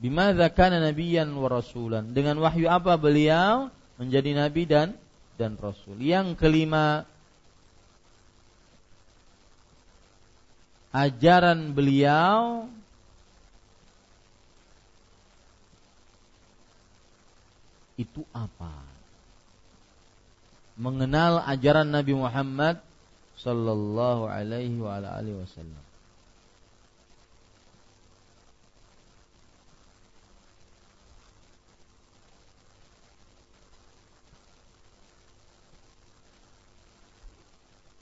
Bimadza 0.00 0.48
kana 0.48 0.80
nabiyyan 0.80 1.28
wa 1.36 1.48
rasulan? 1.50 2.16
Dengan 2.16 2.40
wahyu 2.40 2.70
apa 2.70 2.96
beliau 2.96 3.68
menjadi 4.00 4.30
nabi 4.32 4.64
dan 4.64 4.96
dan 5.36 5.60
rasul? 5.60 6.00
Yang 6.00 6.40
kelima, 6.40 7.04
ajaran 10.88 11.76
beliau 11.76 12.64
itu 18.00 18.24
apa? 18.32 18.72
Mengenal 20.80 21.44
ajaran 21.44 21.92
Nabi 21.92 22.16
Muhammad 22.16 22.80
sallallahu 23.36 24.24
alaihi 24.32 24.80
wa 24.80 24.96
alihi 24.96 25.36
wasallam. 25.36 25.89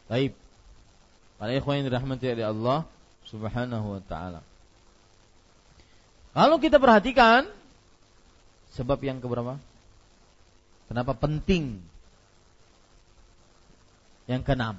Baik. 0.08 0.32
Para 1.36 1.54
ikhwan 1.54 1.84
yang 1.84 1.86
dirahmati 1.92 2.26
oleh 2.34 2.46
Allah 2.48 2.78
Subhanahu 3.28 4.00
wa 4.00 4.02
taala. 4.08 4.40
Kalau 6.32 6.56
kita 6.56 6.80
perhatikan 6.80 7.46
sebab 8.72 8.98
yang 9.04 9.20
keberapa? 9.20 9.60
Kenapa 10.88 11.12
penting? 11.12 11.78
Yang 14.24 14.42
keenam. 14.48 14.76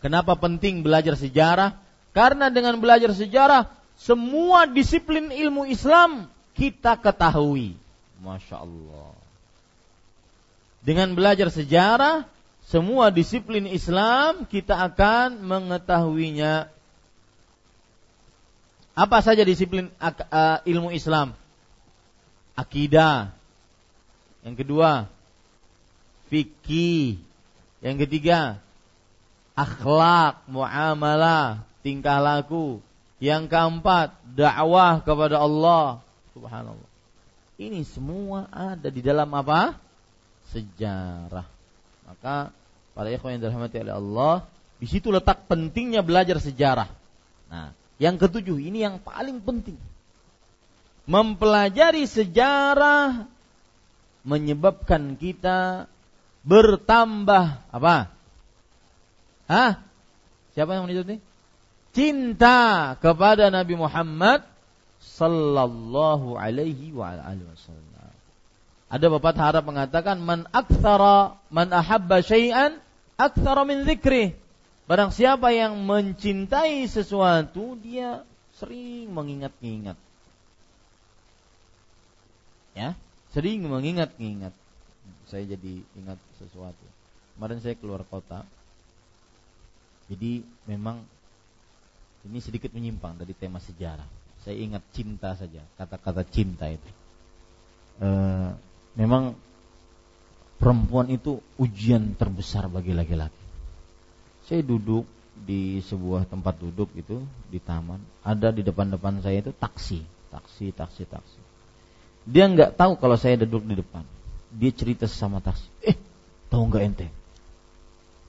Kenapa 0.00 0.36
penting 0.36 0.80
belajar 0.80 1.16
sejarah? 1.16 1.76
Karena 2.16 2.48
dengan 2.48 2.80
belajar 2.80 3.12
sejarah 3.12 3.68
semua 4.00 4.66
disiplin 4.66 5.28
ilmu 5.30 5.68
Islam 5.68 6.28
kita 6.56 6.96
ketahui. 6.98 7.76
Masya 8.24 8.64
Allah. 8.64 9.12
Dengan 10.84 11.12
belajar 11.16 11.48
sejarah 11.52 12.28
semua 12.64 13.12
disiplin 13.12 13.68
Islam 13.68 14.48
kita 14.48 14.72
akan 14.88 15.44
mengetahuinya. 15.44 16.72
Apa 18.94 19.20
saja 19.20 19.44
disiplin 19.44 19.92
uh, 20.00 20.58
ilmu 20.64 20.94
Islam? 20.94 21.36
Akidah. 22.56 23.34
Yang 24.46 24.64
kedua, 24.64 25.10
fikih. 26.32 27.20
Yang 27.84 27.96
ketiga, 28.06 28.62
akhlak, 29.52 30.46
muamalah, 30.48 31.66
tingkah 31.84 32.16
laku. 32.22 32.80
Yang 33.20 33.50
keempat, 33.52 34.16
dakwah 34.34 35.04
kepada 35.04 35.36
Allah. 35.42 36.00
Subhanallah. 36.32 36.90
Ini 37.60 37.86
semua 37.86 38.50
ada 38.50 38.88
di 38.90 38.98
dalam 39.04 39.30
apa? 39.30 39.78
Sejarah. 40.50 41.53
Maka 42.04 42.54
para 42.94 43.08
ikhwan 43.10 43.36
yang 43.36 43.42
dirahmati 43.48 43.80
oleh 43.80 43.94
Allah, 43.94 44.34
di 44.78 44.86
situ 44.86 45.08
letak 45.10 45.48
pentingnya 45.48 46.04
belajar 46.04 46.38
sejarah. 46.38 46.88
Nah, 47.48 47.72
yang 47.98 48.18
ketujuh 48.18 48.58
ini 48.58 48.84
yang 48.84 49.00
paling 49.00 49.40
penting. 49.40 49.78
Mempelajari 51.04 52.08
sejarah 52.08 53.28
menyebabkan 54.24 55.20
kita 55.20 55.86
bertambah 56.44 57.60
apa? 57.68 58.08
Hah? 59.44 59.72
Siapa 60.56 60.76
yang 60.76 60.88
menuju 60.88 61.04
ini? 61.04 61.18
Cinta 61.94 62.92
kepada 62.98 63.52
Nabi 63.52 63.76
Muhammad 63.76 64.42
sallallahu 64.98 66.34
alaihi 66.34 66.90
wa 66.90 67.14
alihi 67.14 67.46
wasallam. 67.46 67.93
Ada 68.94 69.10
bapak 69.10 69.34
harap 69.34 69.66
mengatakan 69.66 70.22
man 70.22 70.46
aktsara 70.54 71.34
man 71.50 71.66
ahabba 71.74 72.22
syai'an 72.22 72.78
aktsara 73.18 73.66
min 73.66 73.82
dzikri. 73.82 74.38
Barang 74.86 75.10
siapa 75.10 75.50
yang 75.50 75.82
mencintai 75.82 76.86
sesuatu 76.86 77.74
dia 77.82 78.22
sering 78.54 79.10
mengingat-ingat. 79.10 79.98
Ya, 82.78 82.94
sering 83.34 83.66
mengingat-ingat. 83.66 84.54
Saya 85.26 85.42
jadi 85.42 85.82
ingat 85.98 86.22
sesuatu. 86.38 86.86
Kemarin 87.34 87.58
saya 87.58 87.74
keluar 87.74 88.06
kota. 88.06 88.46
Jadi 90.06 90.46
memang 90.70 91.02
ini 92.22 92.38
sedikit 92.38 92.70
menyimpang 92.70 93.18
dari 93.18 93.34
tema 93.34 93.58
sejarah. 93.58 94.06
Saya 94.46 94.54
ingat 94.54 94.86
cinta 94.94 95.34
saja, 95.34 95.66
kata-kata 95.74 96.22
cinta 96.30 96.70
itu. 96.70 96.90
Uh, 97.98 98.54
memang 98.94 99.34
perempuan 100.58 101.10
itu 101.10 101.42
ujian 101.58 102.14
terbesar 102.14 102.70
bagi 102.70 102.94
laki-laki. 102.94 103.42
Saya 104.46 104.62
duduk 104.62 105.04
di 105.34 105.82
sebuah 105.82 106.30
tempat 106.30 106.56
duduk 106.62 106.88
itu 106.94 107.18
di 107.50 107.58
taman, 107.58 107.98
ada 108.22 108.54
di 108.54 108.62
depan-depan 108.62 109.18
saya 109.20 109.42
itu 109.42 109.50
taksi, 109.50 110.00
taksi, 110.30 110.70
taksi, 110.70 111.02
taksi. 111.10 111.40
Dia 112.24 112.48
nggak 112.48 112.78
tahu 112.78 112.96
kalau 112.96 113.18
saya 113.18 113.36
duduk 113.42 113.66
di 113.66 113.74
depan. 113.76 114.06
Dia 114.54 114.70
cerita 114.70 115.10
sama 115.10 115.42
taksi, 115.42 115.66
eh 115.82 115.98
tahu 116.48 116.70
nggak 116.70 116.84
ente? 116.86 117.08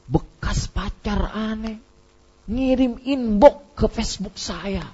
Bekas 0.09 0.65
pacar 0.69 1.29
aneh 1.31 1.77
ngirim 2.49 3.01
inbox 3.05 3.77
ke 3.77 3.85
Facebook 3.89 4.37
saya. 4.37 4.85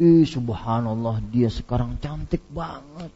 Ih 0.00 0.24
subhanallah 0.24 1.20
dia 1.28 1.52
sekarang 1.52 2.00
cantik 2.00 2.40
banget. 2.48 3.12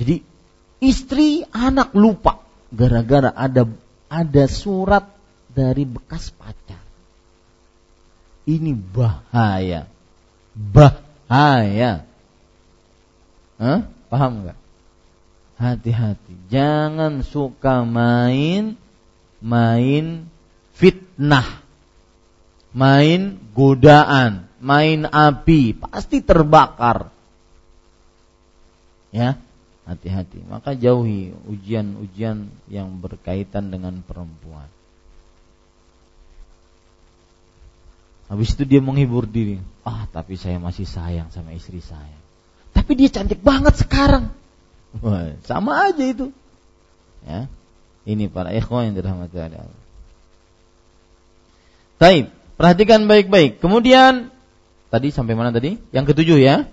Jadi 0.00 0.24
istri 0.80 1.44
anak 1.52 1.92
lupa 1.92 2.40
gara-gara 2.72 3.28
ada 3.28 3.68
ada 4.08 4.44
surat 4.48 5.04
dari 5.52 5.84
bekas 5.84 6.32
pacar. 6.32 6.80
Ini 8.48 8.72
bahaya. 8.72 9.84
Bahaya. 10.56 12.08
Hah? 13.60 13.80
Paham 14.08 14.32
nggak? 14.48 14.58
Hati-hati. 15.60 16.32
Jangan 16.48 17.20
suka 17.20 17.84
main 17.84 18.80
main 19.44 20.24
fitnah. 20.72 21.64
Main 22.72 23.40
godaan 23.52 24.46
main 24.66 25.06
api, 25.06 25.78
pasti 25.78 26.18
terbakar. 26.18 27.14
Ya, 29.14 29.38
hati-hati. 29.86 30.42
Maka 30.50 30.74
jauhi 30.74 31.30
ujian-ujian 31.46 32.50
yang 32.66 32.88
berkaitan 32.98 33.70
dengan 33.70 34.02
perempuan. 34.02 34.66
Habis 38.26 38.58
itu 38.58 38.66
dia 38.66 38.82
menghibur 38.82 39.30
diri. 39.30 39.62
Ah, 39.86 40.10
tapi 40.10 40.34
saya 40.34 40.58
masih 40.58 40.82
sayang 40.82 41.30
sama 41.30 41.54
istri 41.54 41.78
saya. 41.78 42.18
Tapi 42.74 42.98
dia 42.98 43.06
cantik 43.06 43.38
banget 43.38 43.78
sekarang. 43.78 44.34
Wah, 44.98 45.30
sama 45.46 45.86
aja 45.86 46.02
itu. 46.02 46.34
Ya. 47.22 47.46
Ini 48.02 48.26
para 48.26 48.50
ikhwan 48.50 48.90
yang 48.90 48.94
dirahmati 48.98 49.38
Allah. 49.38 49.70
Taib, 52.02 52.34
perhatikan 52.58 53.06
baik-baik. 53.06 53.62
Kemudian 53.62 54.34
Tadi 54.96 55.12
sampai 55.12 55.36
mana 55.36 55.52
tadi? 55.52 55.76
Yang 55.92 56.16
ketujuh 56.16 56.40
ya. 56.40 56.64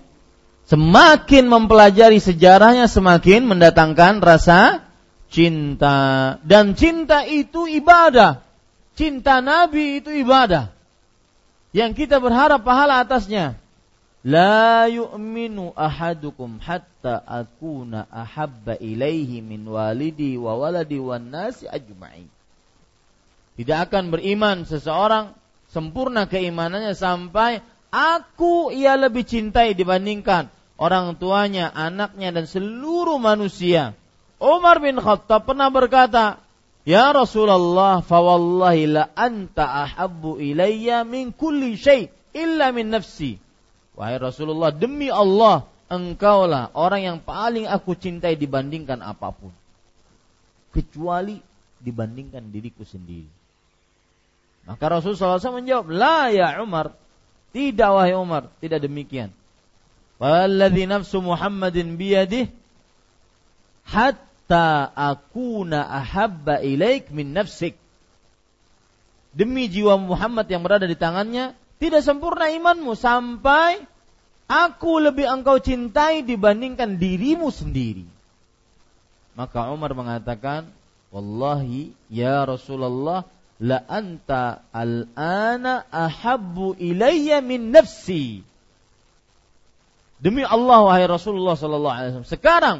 Semakin 0.64 1.44
mempelajari 1.44 2.16
sejarahnya 2.24 2.88
semakin 2.88 3.44
mendatangkan 3.44 4.24
rasa 4.24 4.88
cinta 5.28 6.40
dan 6.40 6.72
cinta 6.72 7.28
itu 7.28 7.68
ibadah. 7.68 8.40
Cinta 8.96 9.44
Nabi 9.44 10.00
itu 10.00 10.08
ibadah. 10.08 10.72
Yang 11.76 12.08
kita 12.08 12.16
berharap 12.16 12.64
pahala 12.64 13.04
atasnya. 13.04 13.60
La 14.24 14.88
yu'minu 14.88 15.76
ahadukum 15.76 16.56
hatta 16.64 17.20
akuna 17.28 18.08
ahabba 18.08 18.80
ilaihi 18.80 19.44
min 19.44 19.68
walidi 19.68 20.40
wa 20.40 20.56
waladi 20.56 20.96
wan 20.96 21.28
nasi 21.28 21.68
ajma'in. 21.68 22.32
Tidak 23.60 23.78
akan 23.84 24.08
beriman 24.08 24.64
seseorang 24.64 25.36
sempurna 25.68 26.24
keimanannya 26.24 26.96
sampai 26.96 27.60
Aku 27.94 28.74
ia 28.74 28.98
lebih 28.98 29.22
cintai 29.22 29.78
dibandingkan 29.78 30.50
orang 30.74 31.14
tuanya, 31.14 31.70
anaknya 31.70 32.34
dan 32.34 32.50
seluruh 32.50 33.22
manusia. 33.22 33.94
Umar 34.42 34.82
bin 34.82 34.98
Khattab 34.98 35.46
pernah 35.46 35.70
berkata, 35.70 36.42
Ya 36.82 37.14
Rasulullah, 37.14 38.02
fawallahi 38.02 38.90
la 38.90 39.04
anta 39.14 39.86
ahabbu 39.86 40.42
ilayya 40.42 41.06
min 41.06 41.30
kulli 41.30 41.78
syai 41.78 42.10
illa 42.34 42.74
min 42.74 42.90
nafsi. 42.90 43.38
Wahai 43.94 44.18
Rasulullah, 44.18 44.74
demi 44.74 45.06
Allah, 45.06 45.64
engkaulah 45.86 46.74
orang 46.74 47.06
yang 47.06 47.18
paling 47.22 47.70
aku 47.70 47.94
cintai 47.94 48.34
dibandingkan 48.34 49.00
apa 49.06 49.30
pun. 49.30 49.54
Kecuali 50.74 51.38
dibandingkan 51.78 52.50
diriku 52.50 52.82
sendiri. 52.82 53.30
Maka 54.66 54.98
Rasulullah 54.98 55.38
SAW 55.38 55.62
menjawab, 55.62 55.86
La 55.94 56.32
ya 56.34 56.58
Umar, 56.58 56.96
tidak 57.54 57.90
wahai 57.94 58.18
Umar, 58.18 58.50
tidak 58.58 58.82
demikian. 58.82 59.30
Walladhi 60.18 60.90
nafsu 60.90 61.22
Muhammadin 61.22 61.94
biyadih, 61.94 62.50
hatta 63.86 64.90
akuna 64.90 65.86
ahabba 65.86 66.58
ilaik 66.58 67.14
min 67.14 67.30
nafsik. 67.30 67.78
Demi 69.30 69.70
jiwa 69.70 69.94
Muhammad 69.98 70.50
yang 70.50 70.66
berada 70.66 70.90
di 70.90 70.98
tangannya, 70.98 71.54
tidak 71.78 72.02
sempurna 72.02 72.50
imanmu 72.50 72.98
sampai 72.98 73.82
aku 74.50 74.98
lebih 75.02 75.26
engkau 75.30 75.62
cintai 75.62 76.26
dibandingkan 76.26 76.98
dirimu 76.98 77.54
sendiri. 77.54 78.06
Maka 79.34 79.70
Umar 79.70 79.94
mengatakan, 79.94 80.70
Wallahi 81.14 81.94
ya 82.10 82.42
Rasulullah, 82.42 83.26
la 83.62 83.78
anta 83.86 84.66
al-ana 84.74 85.86
ahabbu 85.90 86.74
ilayya 86.78 87.38
min 87.44 87.70
nafsi. 87.70 88.42
Demi 90.18 90.42
Allah 90.42 90.80
wahai 90.88 91.04
Rasulullah 91.04 91.54
sallallahu 91.54 91.94
alaihi 91.94 92.10
wasallam, 92.16 92.32
sekarang 92.32 92.78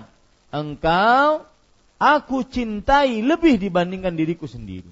engkau 0.49 1.45
aku 2.01 2.47
cintai 2.49 3.21
lebih 3.21 3.61
dibandingkan 3.61 4.17
diriku 4.17 4.49
sendiri. 4.49 4.89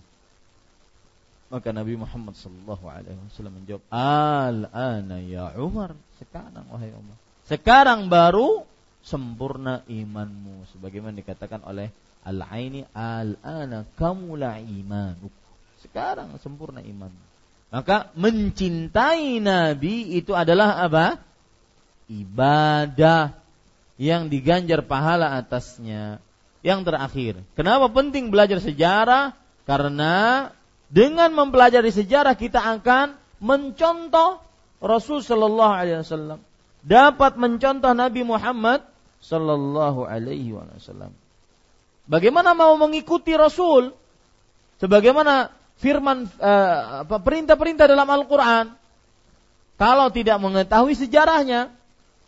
Maka 1.53 1.68
Nabi 1.68 2.01
Muhammad 2.01 2.33
sallallahu 2.37 2.85
alaihi 2.88 3.18
wasallam 3.29 3.61
menjawab, 3.61 3.85
"Al-ana 3.92 5.21
ya 5.21 5.53
Umar." 5.61 5.92
Sekarang 6.16 6.64
wahai 6.73 6.88
Umar. 6.97 7.16
Sekarang 7.45 8.09
baru 8.09 8.64
sempurna 9.05 9.85
imanmu 9.85 10.64
sebagaimana 10.73 11.18
dikatakan 11.18 11.61
oleh 11.66 11.92
Al-Aini, 12.25 12.88
"Al-ana 12.97 13.85
kamula 13.99 14.62
imanuk." 14.62 15.41
Sekarang 15.83 16.38
sempurna 16.38 16.79
imanmu. 16.79 17.25
Maka 17.73 18.12
mencintai 18.14 19.40
Nabi 19.40 20.14
itu 20.21 20.37
adalah 20.37 20.85
apa? 20.85 21.18
Ibadah 22.07 23.33
yang 23.97 24.29
diganjar 24.29 24.85
pahala 24.85 25.40
atasnya. 25.40 26.21
Yang 26.62 26.81
terakhir, 26.87 27.35
kenapa 27.59 27.90
penting 27.90 28.31
belajar 28.31 28.62
sejarah? 28.62 29.35
Karena 29.66 30.47
dengan 30.92 31.35
mempelajari 31.35 31.90
sejarah 31.90 32.38
kita 32.38 32.62
akan 32.79 33.18
mencontoh 33.42 34.38
Rasul 34.79 35.25
Shallallahu 35.25 35.73
Alaihi 35.75 36.05
Wasallam, 36.05 36.38
dapat 36.85 37.35
mencontoh 37.35 37.90
Nabi 37.97 38.23
Muhammad 38.23 38.87
Shallallahu 39.25 40.07
Alaihi 40.07 40.55
Wasallam. 40.55 41.11
Bagaimana 42.07 42.55
mau 42.55 42.75
mengikuti 42.79 43.35
Rasul? 43.35 43.95
Sebagaimana 44.83 45.62
firman 45.83 46.31
uh, 46.38 47.03
perintah-perintah 47.05 47.90
dalam 47.90 48.07
Al-Quran, 48.07 48.71
kalau 49.75 50.07
tidak 50.14 50.38
mengetahui 50.38 50.95
sejarahnya, 50.95 51.75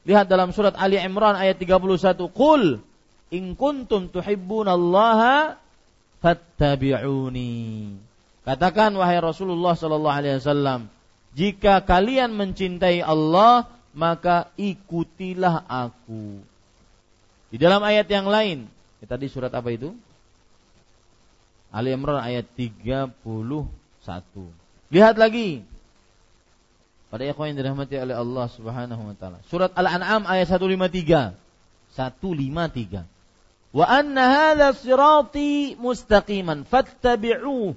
Lihat 0.04 0.28
dalam 0.28 0.52
surat 0.52 0.76
Ali 0.76 1.00
Imran 1.00 1.32
ayat 1.32 1.56
31. 1.56 2.20
Qul 2.28 2.76
in 3.32 3.56
kuntum 3.56 4.12
tuhibbunallaha 4.12 5.56
fattabi'uni. 6.20 7.96
Katakan 8.44 8.92
wahai 9.00 9.16
Rasulullah 9.24 9.72
sallallahu 9.72 10.16
alaihi 10.20 10.36
wasallam, 10.44 10.92
jika 11.32 11.80
kalian 11.80 12.36
mencintai 12.36 13.00
Allah, 13.00 13.72
maka 13.96 14.52
ikutilah 14.60 15.64
aku. 15.64 16.44
Di 17.48 17.56
dalam 17.56 17.80
ayat 17.80 18.04
yang 18.12 18.28
lain, 18.28 18.68
ya, 19.00 19.08
tadi 19.08 19.32
surat 19.32 19.48
apa 19.56 19.72
itu? 19.72 19.96
Ali 21.74 21.90
Imran 21.90 22.22
ayat 22.22 22.46
31. 22.54 23.10
Lihat 24.94 25.18
lagi 25.18 25.66
pada 27.10 27.26
ikhwan 27.26 27.50
yang 27.50 27.58
dirahmati 27.58 27.98
oleh 27.98 28.14
Allah 28.14 28.46
Subhanahu 28.46 29.02
wa 29.10 29.14
taala. 29.18 29.42
Surat 29.50 29.74
Al-An'am 29.74 30.22
ayat 30.30 30.54
153. 30.54 31.34
153. 31.98 33.02
Wa 33.74 33.86
anna 33.90 34.24
hadza 34.30 34.70
sirati 34.78 35.74
mustaqiman 35.74 36.62
fattabi'u. 36.62 37.74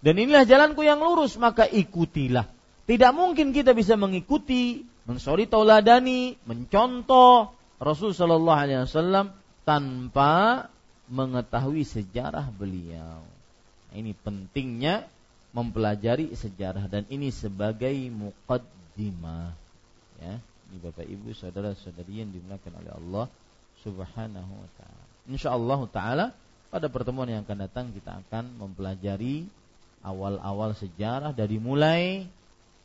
Dan 0.00 0.14
inilah 0.16 0.48
jalanku 0.48 0.80
yang 0.80 1.04
lurus 1.04 1.36
maka 1.36 1.68
ikutilah. 1.68 2.48
Tidak 2.88 3.12
mungkin 3.12 3.52
kita 3.52 3.76
bisa 3.76 4.00
mengikuti, 4.00 4.80
mensori 5.04 5.44
tauladani, 5.44 6.40
mencontoh 6.48 7.52
Rasul 7.76 8.16
sallallahu 8.16 8.56
alaihi 8.56 8.88
wasallam 8.88 9.36
tanpa 9.68 10.64
mengetahui 11.06 11.86
sejarah 11.86 12.50
beliau. 12.50 13.22
Ini 13.94 14.12
pentingnya 14.20 15.06
mempelajari 15.56 16.36
sejarah 16.36 16.84
dan 16.90 17.08
ini 17.08 17.32
sebagai 17.32 17.94
muqaddimah 18.12 19.56
ya 20.20 20.36
ini 20.68 20.76
Bapak 20.82 21.06
Ibu 21.06 21.32
saudara-saudari 21.32 22.20
yang 22.20 22.30
dimuliakan 22.34 22.72
oleh 22.82 22.92
Allah 22.92 23.26
Subhanahu 23.80 24.52
wa 24.52 24.70
taala. 24.76 25.04
Insyaallah 25.30 25.80
taala 25.88 26.26
pada 26.68 26.90
pertemuan 26.90 27.30
yang 27.30 27.46
akan 27.46 27.58
datang 27.64 27.86
kita 27.94 28.20
akan 28.26 28.58
mempelajari 28.58 29.46
awal-awal 30.02 30.74
sejarah 30.74 31.32
dari 31.32 31.56
mulai 31.56 32.26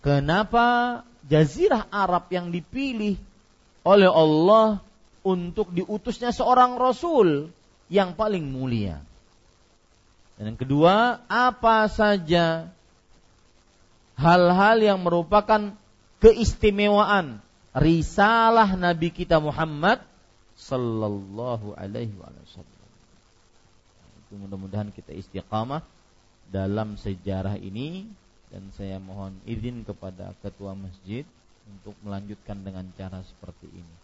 kenapa 0.06 1.02
jazirah 1.26 1.90
Arab 1.90 2.30
yang 2.30 2.54
dipilih 2.54 3.18
oleh 3.82 4.10
Allah 4.10 4.80
untuk 5.22 5.74
diutusnya 5.74 6.34
seorang 6.34 6.78
rasul 6.78 7.50
yang 7.92 8.16
paling 8.16 8.48
mulia. 8.48 9.04
Dan 10.40 10.56
yang 10.56 10.60
kedua, 10.60 11.20
apa 11.28 11.92
saja 11.92 12.72
hal-hal 14.16 14.80
yang 14.80 15.04
merupakan 15.04 15.76
keistimewaan 16.24 17.44
risalah 17.76 18.80
Nabi 18.80 19.12
kita 19.12 19.44
Muhammad 19.44 20.00
sallallahu 20.56 21.76
alaihi 21.76 22.16
wasallam. 22.16 22.90
Itu 24.24 24.40
mudah-mudahan 24.40 24.96
kita 24.96 25.12
istiqamah 25.12 25.84
dalam 26.48 26.96
sejarah 26.96 27.60
ini 27.60 28.08
dan 28.48 28.72
saya 28.76 29.04
mohon 29.04 29.36
izin 29.44 29.84
kepada 29.84 30.32
ketua 30.40 30.76
masjid 30.80 31.28
untuk 31.68 31.96
melanjutkan 32.04 32.64
dengan 32.64 32.88
cara 32.96 33.20
seperti 33.24 33.68
ini. 33.72 33.96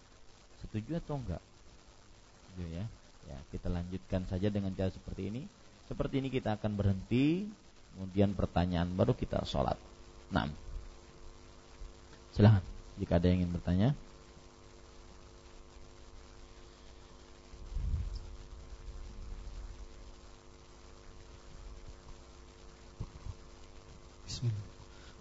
Setuju 0.63 0.99
atau 1.03 1.19
enggak? 1.19 1.43
Setuju 2.51 2.65
ya. 2.83 2.85
Ya, 3.27 3.37
kita 3.51 3.67
lanjutkan 3.67 4.23
saja 4.31 4.47
dengan 4.47 4.71
cara 4.71 4.87
seperti 4.87 5.27
ini. 5.27 5.43
Seperti 5.91 6.23
ini 6.23 6.31
kita 6.31 6.55
akan 6.55 6.79
berhenti, 6.79 7.47
kemudian 7.95 8.31
pertanyaan 8.31 8.87
baru 8.95 9.11
kita 9.11 9.43
sholat. 9.43 9.75
Nah, 10.31 10.47
silahkan 12.31 12.63
jika 12.99 13.19
ada 13.19 13.27
yang 13.27 13.43
ingin 13.43 13.51
bertanya. 13.51 13.89
Bismillah. 24.27 24.65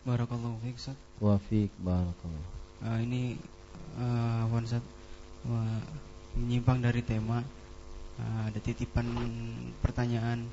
Barakallahu 0.07 0.57
fiik, 0.63 0.79
Ustaz. 0.79 0.99
Wa 1.19 1.39
fiik 1.51 1.75
barakallahu. 1.83 2.47
Uh, 2.87 2.99
ini 3.03 3.39
uh, 3.99 4.47
Wan 4.51 4.63
Ustaz 4.63 4.85
uh, 5.51 5.83
menyimpang 6.37 6.79
dari 6.79 7.03
tema 7.03 7.43
ada 8.21 8.59
titipan 8.65 9.05
pertanyaan 9.85 10.49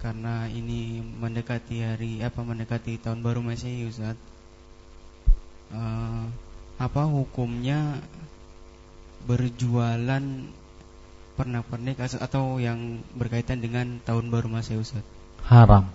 karena 0.00 0.48
ini 0.50 1.00
mendekati 1.00 1.80
hari 1.84 2.20
apa 2.20 2.40
mendekati 2.42 3.00
tahun 3.00 3.24
baru 3.24 3.40
Masehi 3.40 3.86
Ustaz. 3.88 4.16
Uh, 5.70 6.26
apa 6.80 7.06
hukumnya 7.06 8.02
berjualan 9.28 10.24
pernak-pernik 11.38 12.00
atau 12.00 12.58
yang 12.58 13.04
berkaitan 13.14 13.62
dengan 13.62 14.00
tahun 14.02 14.28
baru 14.28 14.48
Masehi 14.50 14.80
Ustaz? 14.80 15.04
Haram. 15.46 15.88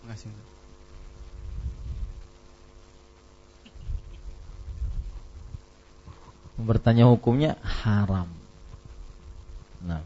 Terima 0.00 0.14
kasih. 0.14 0.30
Ustaz. 0.30 0.55
Bertanya 6.56 7.08
hukumnya 7.08 7.60
haram. 7.62 8.28
Nah, 9.84 10.00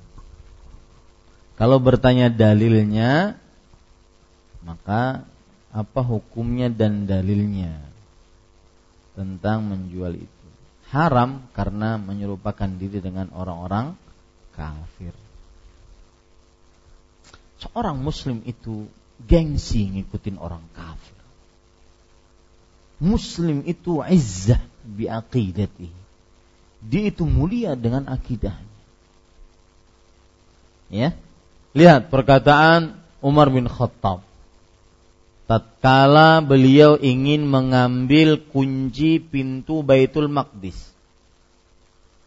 kalau 1.54 1.78
bertanya 1.78 2.32
dalilnya, 2.32 3.38
maka 4.66 5.22
apa 5.70 6.00
hukumnya 6.02 6.66
dan 6.66 7.06
dalilnya 7.06 7.78
tentang 9.14 9.68
menjual 9.70 10.18
itu? 10.18 10.46
Haram 10.90 11.46
karena 11.54 12.02
menyerupakan 12.02 12.66
diri 12.74 12.98
dengan 12.98 13.30
orang-orang 13.30 13.94
kafir. 14.56 15.14
Seorang 17.62 18.00
muslim 18.00 18.42
itu 18.42 18.90
gengsi 19.22 19.86
ngikutin 19.86 20.40
orang 20.40 20.64
kafir. 20.74 21.20
Muslim 22.98 23.62
itu 23.68 24.00
izzah 24.00 24.60
bi 24.82 25.06
aqidati. 25.06 25.99
Dia 26.80 27.12
itu 27.12 27.28
mulia 27.28 27.76
dengan 27.76 28.08
akidahnya. 28.08 28.68
Ya. 30.90 31.14
Lihat 31.76 32.10
perkataan 32.10 32.98
Umar 33.22 33.52
bin 33.52 33.70
Khattab. 33.70 34.26
Tatkala 35.46 36.42
beliau 36.42 36.94
ingin 36.98 37.46
mengambil 37.46 38.38
kunci 38.38 39.18
pintu 39.18 39.82
Baitul 39.82 40.30
Maqdis. 40.30 40.90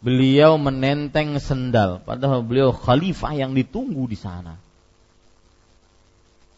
Beliau 0.04 0.60
menenteng 0.60 1.40
sendal 1.40 2.04
padahal 2.04 2.44
beliau 2.44 2.76
khalifah 2.76 3.32
yang 3.40 3.56
ditunggu 3.56 4.04
di 4.12 4.20
sana. 4.20 4.60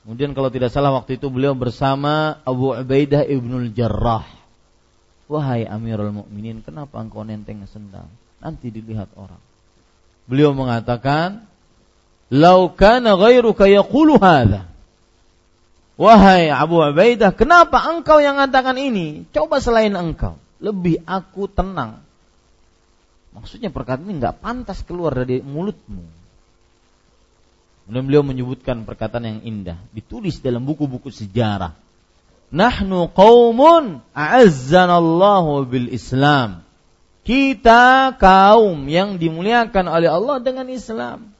Kemudian 0.05 0.33
kalau 0.37 0.49
tidak 0.53 0.73
salah 0.73 0.93
waktu 0.93 1.17
itu 1.17 1.29
beliau 1.33 1.53
bersama 1.57 2.41
Abu 2.45 2.73
Ubaidah 2.73 3.25
ibnul 3.25 3.73
Jarrah. 3.73 4.25
Wahai 5.25 5.65
Amirul 5.65 6.13
Mukminin, 6.13 6.61
kenapa 6.61 7.01
engkau 7.01 7.25
nenteng 7.25 7.65
sendal? 7.65 8.05
Nanti 8.37 8.69
dilihat 8.69 9.09
orang. 9.17 9.41
Beliau 10.29 10.53
mengatakan, 10.53 11.45
"Lau 12.29 12.73
kana 12.73 13.17
ghairuka 13.17 13.65
yaqulu 13.65 14.21
hadha." 14.21 14.69
Wahai 15.95 16.51
Abu 16.51 16.83
Ubaidah, 16.83 17.31
kenapa 17.31 17.79
engkau 17.87 18.19
yang 18.19 18.35
mengatakan 18.35 18.75
ini? 18.75 19.23
Coba 19.31 19.63
selain 19.63 19.95
engkau, 19.95 20.35
lebih 20.59 20.99
aku 21.07 21.47
tenang. 21.47 22.03
Maksudnya 23.31 23.71
perkataan 23.71 24.03
ini 24.03 24.19
nggak 24.19 24.43
pantas 24.43 24.83
keluar 24.83 25.15
dari 25.15 25.39
mulutmu. 25.39 26.03
Kemudian 27.85 28.05
beliau 28.11 28.23
menyebutkan 28.27 28.83
perkataan 28.83 29.23
yang 29.23 29.39
indah, 29.45 29.77
ditulis 29.95 30.41
dalam 30.43 30.67
buku-buku 30.67 31.13
sejarah. 31.13 31.84
Nahnu 32.53 33.09
qaumun 33.13 34.05
a'azzanallahu 34.13 35.65
bil 35.69 35.89
Islam. 35.89 36.65
Kita 37.25 38.13
kaum 38.21 38.85
yang 38.85 39.17
dimuliakan 39.17 39.89
oleh 39.89 40.09
Allah 40.13 40.37
dengan 40.45 40.69
Islam. 40.69 41.33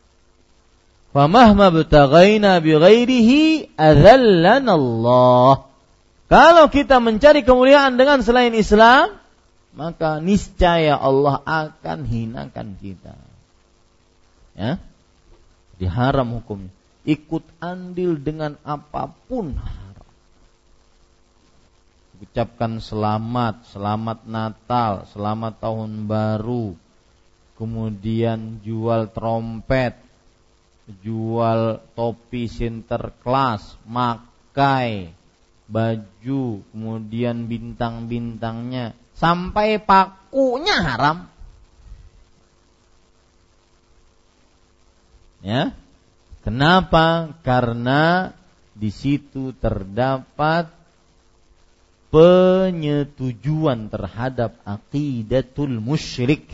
Famahma 1.13 1.69
btaghaina 1.71 2.57
bi 2.59 2.73
ghairihi 2.73 3.77
Allah. 3.77 5.69
Kalau 6.25 6.65
kita 6.73 6.97
mencari 6.97 7.45
kemuliaan 7.45 8.01
dengan 8.01 8.25
selain 8.25 8.51
Islam, 8.57 9.13
maka 9.77 10.17
niscaya 10.17 10.97
Allah 10.97 11.39
akan 11.45 11.99
hinakan 12.09 12.81
kita. 12.81 13.13
Ya, 14.57 14.81
diharam 15.77 16.41
hukumnya. 16.41 16.73
Ikut 17.05 17.45
andil 17.61 18.17
dengan 18.17 18.57
apa 18.65 19.13
pun. 19.29 19.53
Ucapkan 22.15 22.79
selamat, 22.79 23.75
selamat 23.75 24.23
Natal, 24.23 25.03
selamat 25.11 25.59
tahun 25.59 26.07
baru. 26.07 26.71
Kemudian 27.59 28.63
jual 28.63 29.11
trompet, 29.11 29.99
jual 31.03 31.83
topi 31.91 32.47
sinterklas, 32.47 33.75
makai 33.83 35.11
baju, 35.67 36.63
kemudian 36.71 37.51
bintang-bintangnya 37.51 38.95
sampai 39.15 39.79
pakunya 39.81 40.77
haram. 40.83 41.27
Ya. 45.43 45.75
Kenapa? 46.45 47.33
Karena 47.41 48.29
di 48.75 48.91
situ 48.91 49.55
terdapat 49.55 50.74
penyetujuan 52.15 53.91
terhadap 53.91 54.55
aqidatul 54.63 55.83
musyrik 55.83 56.47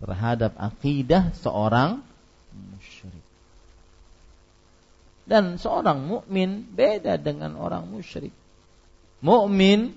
terhadap 0.00 0.56
akidah 0.56 1.36
seorang 1.36 2.00
musyrik. 2.56 3.24
Dan 5.28 5.60
seorang 5.60 6.08
mukmin 6.08 6.64
beda 6.64 7.20
dengan 7.20 7.60
orang 7.60 7.84
musyrik. 7.92 8.32
Mukmin 9.20 9.92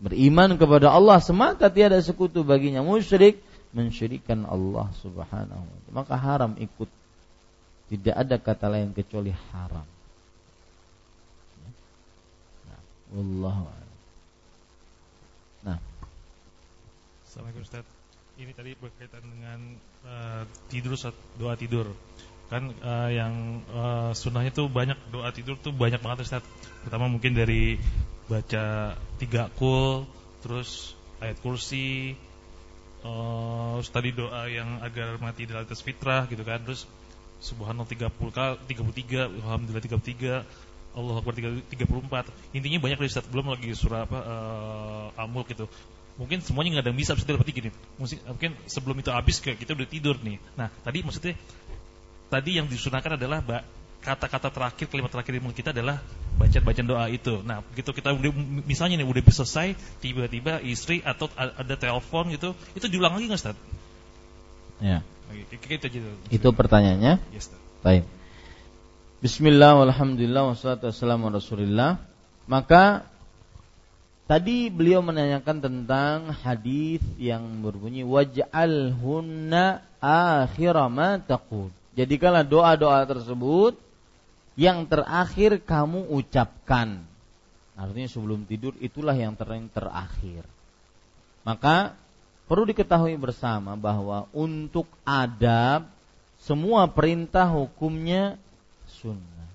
beriman 0.00 0.56
kepada 0.56 0.88
Allah 0.88 1.20
semata 1.20 1.68
tiada 1.68 2.00
sekutu 2.00 2.40
baginya. 2.42 2.80
Musyrik 2.80 3.44
mensyirikan 3.76 4.48
Allah 4.48 4.88
Subhanahu 5.04 5.62
wa 5.68 5.76
taala. 5.84 5.92
Maka 5.92 6.14
haram 6.16 6.56
ikut 6.56 6.88
tidak 7.92 8.16
ada 8.16 8.36
kata 8.40 8.66
lain 8.72 8.96
kecuali 8.96 9.30
haram. 9.52 9.84
Nah. 15.64 15.80
Assalamualaikum 17.34 17.66
Ustaz. 17.66 17.82
Ini 18.38 18.54
tadi 18.54 18.78
berkaitan 18.78 19.26
dengan 19.26 19.58
uh, 20.06 20.46
tidur 20.70 20.94
saat 20.94 21.18
doa 21.34 21.58
tidur. 21.58 21.90
Kan 22.46 22.70
uh, 22.78 23.10
yang 23.10 23.58
uh, 23.74 24.14
sunnahnya 24.14 24.54
tuh 24.54 24.70
banyak 24.70 24.94
doa 25.10 25.34
tidur 25.34 25.58
tuh 25.58 25.74
banyak 25.74 25.98
banget 25.98 26.30
Ustaz. 26.30 26.46
Pertama 26.86 27.10
mungkin 27.10 27.34
dari 27.34 27.74
baca 28.30 28.94
tiga 29.18 29.50
kul, 29.58 30.06
terus 30.46 30.94
ayat 31.18 31.34
kursi, 31.42 32.14
uh, 33.02 33.82
tadi 33.82 34.14
doa 34.14 34.46
yang 34.46 34.78
agar 34.78 35.18
mati 35.18 35.50
di 35.50 35.58
atas 35.58 35.82
fitrah 35.82 36.30
gitu 36.30 36.46
kan, 36.46 36.62
terus 36.62 36.86
subhanallah 37.42 37.90
30 37.90 38.14
kali 38.30 38.62
33 39.02 39.42
alhamdulillah 39.42 39.82
33 39.82 40.94
Allah 40.94 41.14
Akbar 41.18 41.34
34 41.34 41.66
intinya 42.54 42.78
banyak 42.78 42.98
dari 43.02 43.10
Ustaz 43.10 43.26
belum 43.26 43.50
lagi 43.50 43.74
surah 43.74 44.06
apa 44.06 44.18
uh, 44.22 45.06
Amul 45.18 45.42
gitu 45.50 45.66
mungkin 46.14 46.38
semuanya 46.42 46.78
nggak 46.78 46.84
ada 46.86 46.90
yang 46.94 47.00
bisa 47.00 47.12
Ustaz 47.18 47.26
berarti 47.26 47.52
gini 47.52 47.70
mungkin 47.98 48.54
sebelum 48.70 48.96
itu 49.02 49.10
habis 49.10 49.42
kayak 49.42 49.58
kita 49.58 49.74
udah 49.74 49.88
tidur 49.90 50.16
nih 50.22 50.38
nah 50.54 50.70
tadi 50.86 51.02
maksudnya 51.02 51.34
tadi 52.30 52.58
yang 52.58 52.66
disunahkan 52.70 53.18
adalah 53.18 53.42
kata-kata 54.04 54.52
terakhir 54.52 54.86
kalimat 54.92 55.08
terakhir 55.08 55.40
mulut 55.40 55.56
kita 55.56 55.72
adalah 55.72 56.04
baca 56.36 56.58
bacaan 56.60 56.84
doa 56.84 57.08
itu. 57.08 57.40
Nah, 57.40 57.64
begitu 57.72 57.90
kita 57.96 58.12
udah 58.12 58.30
misalnya 58.68 59.00
nih 59.00 59.08
udah 59.08 59.22
bisa 59.24 59.48
selesai, 59.48 59.72
tiba-tiba 60.04 60.60
istri 60.60 61.00
atau 61.00 61.32
ada 61.34 61.74
telepon 61.74 62.28
gitu, 62.28 62.52
itu 62.76 62.84
diulang 62.92 63.16
lagi 63.16 63.32
nggak 63.32 63.40
Ustaz? 63.40 63.56
Ya. 64.84 65.00
Itu, 65.48 65.88
itu 66.28 66.48
pertanyaannya. 66.52 67.16
Yes, 67.32 67.48
Baik. 67.80 68.04
Bismillah 69.24 69.80
walhamdulillah 69.80 70.52
wassalatu 70.52 70.92
wassalamu 70.92 71.32
rasulillah. 71.32 71.96
Maka 72.44 73.08
tadi 74.24 74.68
beliau 74.72 75.00
menanyakan 75.04 75.56
tentang 75.60 76.32
hadis 76.32 77.00
yang 77.20 77.64
berbunyi 77.64 78.02
waj'al 78.04 78.94
hunna 78.98 79.84
akhira 80.00 80.88
ma 80.88 81.20
taqul. 81.20 81.72
Jadikanlah 81.94 82.42
doa-doa 82.42 83.06
tersebut 83.06 83.78
yang 84.58 84.86
terakhir 84.90 85.62
kamu 85.62 86.10
ucapkan. 86.10 87.06
Artinya 87.74 88.08
sebelum 88.10 88.46
tidur 88.46 88.74
itulah 88.78 89.14
yang 89.14 89.34
ter 89.34 89.50
terakhir. 89.70 90.46
Maka 91.42 91.94
Perlu 92.44 92.68
diketahui 92.68 93.16
bersama 93.16 93.72
bahwa 93.72 94.28
untuk 94.36 94.84
adab 95.00 95.88
semua 96.44 96.84
perintah 96.92 97.48
hukumnya 97.48 98.36
sunnah. 99.00 99.48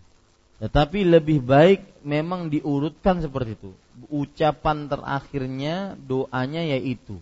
Tetapi 0.58 1.06
lebih 1.06 1.46
baik 1.46 2.02
memang 2.02 2.50
diurutkan 2.50 3.22
seperti 3.22 3.54
itu. 3.54 3.72
Ucapan 4.08 4.88
terakhirnya 4.88 6.00
doanya 6.00 6.64
yaitu. 6.64 7.20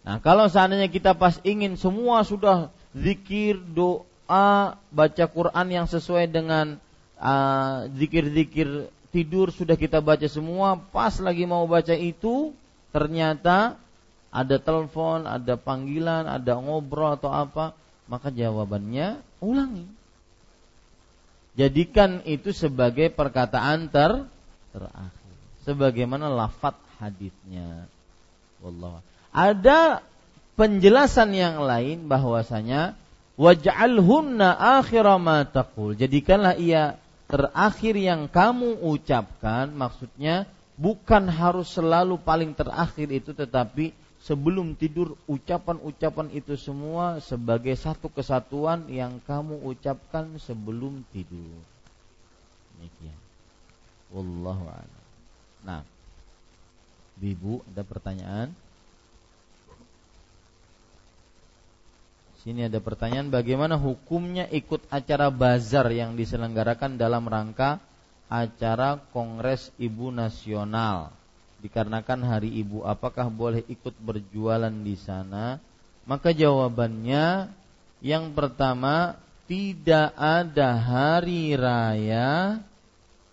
Nah, 0.00 0.16
kalau 0.24 0.48
seandainya 0.48 0.88
kita 0.88 1.12
pas 1.12 1.36
ingin 1.44 1.76
semua 1.76 2.24
sudah 2.24 2.72
zikir, 2.96 3.60
doa, 3.60 4.80
baca 4.88 5.24
Quran 5.28 5.66
yang 5.68 5.84
sesuai 5.84 6.32
dengan 6.32 6.80
uh, 7.20 7.84
zikir-zikir 8.00 8.88
tidur 9.12 9.52
sudah 9.52 9.76
kita 9.76 10.00
baca 10.00 10.24
semua, 10.24 10.80
pas 10.80 11.12
lagi 11.20 11.44
mau 11.44 11.68
baca 11.68 11.92
itu 11.92 12.56
ternyata 12.96 13.76
ada 14.30 14.56
telepon, 14.62 15.26
ada 15.26 15.58
panggilan, 15.58 16.24
ada 16.24 16.56
ngobrol 16.56 17.18
atau 17.18 17.28
apa, 17.34 17.74
maka 18.06 18.30
jawabannya 18.30 19.20
ulangi. 19.42 19.84
Jadikan 21.58 22.22
itu 22.24 22.54
sebagai 22.54 23.10
perkataan 23.10 23.90
ter 23.90 24.24
terakhir. 24.70 25.19
Sebagaimana 25.70 26.26
lafat 26.26 26.74
hadisnya. 26.98 27.86
Wallah. 28.58 28.98
Ada 29.30 30.02
penjelasan 30.58 31.30
yang 31.30 31.62
lain 31.62 32.10
bahwasanya 32.10 32.98
waj'alhunna 33.38 34.50
akhira 34.82 35.14
ma 35.22 35.46
taqul. 35.46 35.94
Jadikanlah 35.94 36.58
ia 36.58 36.98
terakhir 37.30 37.94
yang 37.94 38.26
kamu 38.26 38.82
ucapkan 38.82 39.70
maksudnya 39.70 40.50
bukan 40.74 41.30
harus 41.30 41.70
selalu 41.70 42.18
paling 42.18 42.50
terakhir 42.52 43.06
itu 43.14 43.30
tetapi 43.30 43.94
sebelum 44.20 44.76
tidur 44.76 45.16
ucapan-ucapan 45.30 46.28
itu 46.34 46.58
semua 46.58 47.22
sebagai 47.22 47.72
satu 47.78 48.10
kesatuan 48.10 48.84
yang 48.90 49.22
kamu 49.24 49.62
ucapkan 49.64 50.26
sebelum 50.42 51.06
tidur. 51.14 51.56
Demikian. 52.76 53.20
Wallahu 54.10 54.66
a'lam. 54.68 54.99
Nah, 55.64 55.84
Ibu 57.20 57.60
ada 57.68 57.84
pertanyaan? 57.84 58.48
Sini 62.40 62.64
ada 62.64 62.80
pertanyaan 62.80 63.28
bagaimana 63.28 63.76
hukumnya 63.76 64.48
ikut 64.48 64.80
acara 64.88 65.28
bazar 65.28 65.92
yang 65.92 66.16
diselenggarakan 66.16 66.96
dalam 66.96 67.28
rangka 67.28 67.76
acara 68.32 68.96
Kongres 69.12 69.68
Ibu 69.76 70.08
Nasional? 70.08 71.12
Dikarenakan 71.60 72.24
hari 72.24 72.48
ibu 72.56 72.80
apakah 72.88 73.28
boleh 73.28 73.60
ikut 73.68 73.92
berjualan 74.00 74.72
di 74.72 74.96
sana? 74.96 75.60
Maka 76.08 76.32
jawabannya 76.32 77.52
yang 78.00 78.32
pertama 78.32 79.20
tidak 79.44 80.16
ada 80.16 80.80
hari 80.80 81.52
raya 81.52 82.64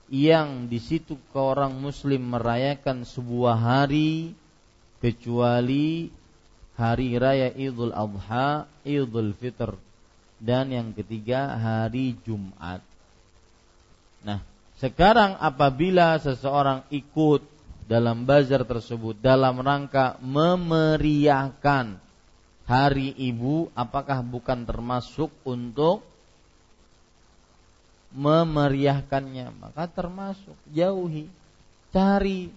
yang 0.08 0.72
di 0.72 0.80
situ 0.80 1.20
orang 1.36 1.76
muslim 1.76 2.32
merayakan 2.32 3.04
sebuah 3.04 3.56
hari 3.60 4.32
kecuali 5.04 6.08
hari 6.80 7.18
raya 7.20 7.52
Idul 7.52 7.92
Adha, 7.92 8.70
Idul 8.88 9.36
Fitr 9.36 9.76
dan 10.38 10.70
yang 10.72 10.94
ketiga 10.94 11.58
hari 11.58 12.16
Jumat. 12.24 12.80
Nah, 14.24 14.40
sekarang 14.78 15.36
apabila 15.42 16.22
seseorang 16.22 16.86
ikut 16.94 17.42
dalam 17.88 18.28
bazar 18.28 18.68
tersebut 18.68 19.18
dalam 19.18 19.64
rangka 19.64 20.20
memeriahkan 20.20 21.98
hari 22.68 23.16
ibu 23.16 23.72
apakah 23.72 24.20
bukan 24.22 24.68
termasuk 24.68 25.32
untuk 25.48 26.04
memeriahkannya. 28.14 29.52
Maka 29.58 29.88
termasuk 29.88 30.56
jauhi 30.72 31.28
cari 31.92 32.52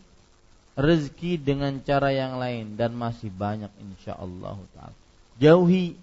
rezeki 0.79 1.41
dengan 1.41 1.79
cara 1.83 2.15
yang 2.15 2.39
lain. 2.39 2.75
Dan 2.75 2.95
masih 2.95 3.31
banyak 3.31 3.71
insya 3.83 4.15
Allah 4.19 4.59
taala. 4.75 4.97
Jauhi 5.41 5.97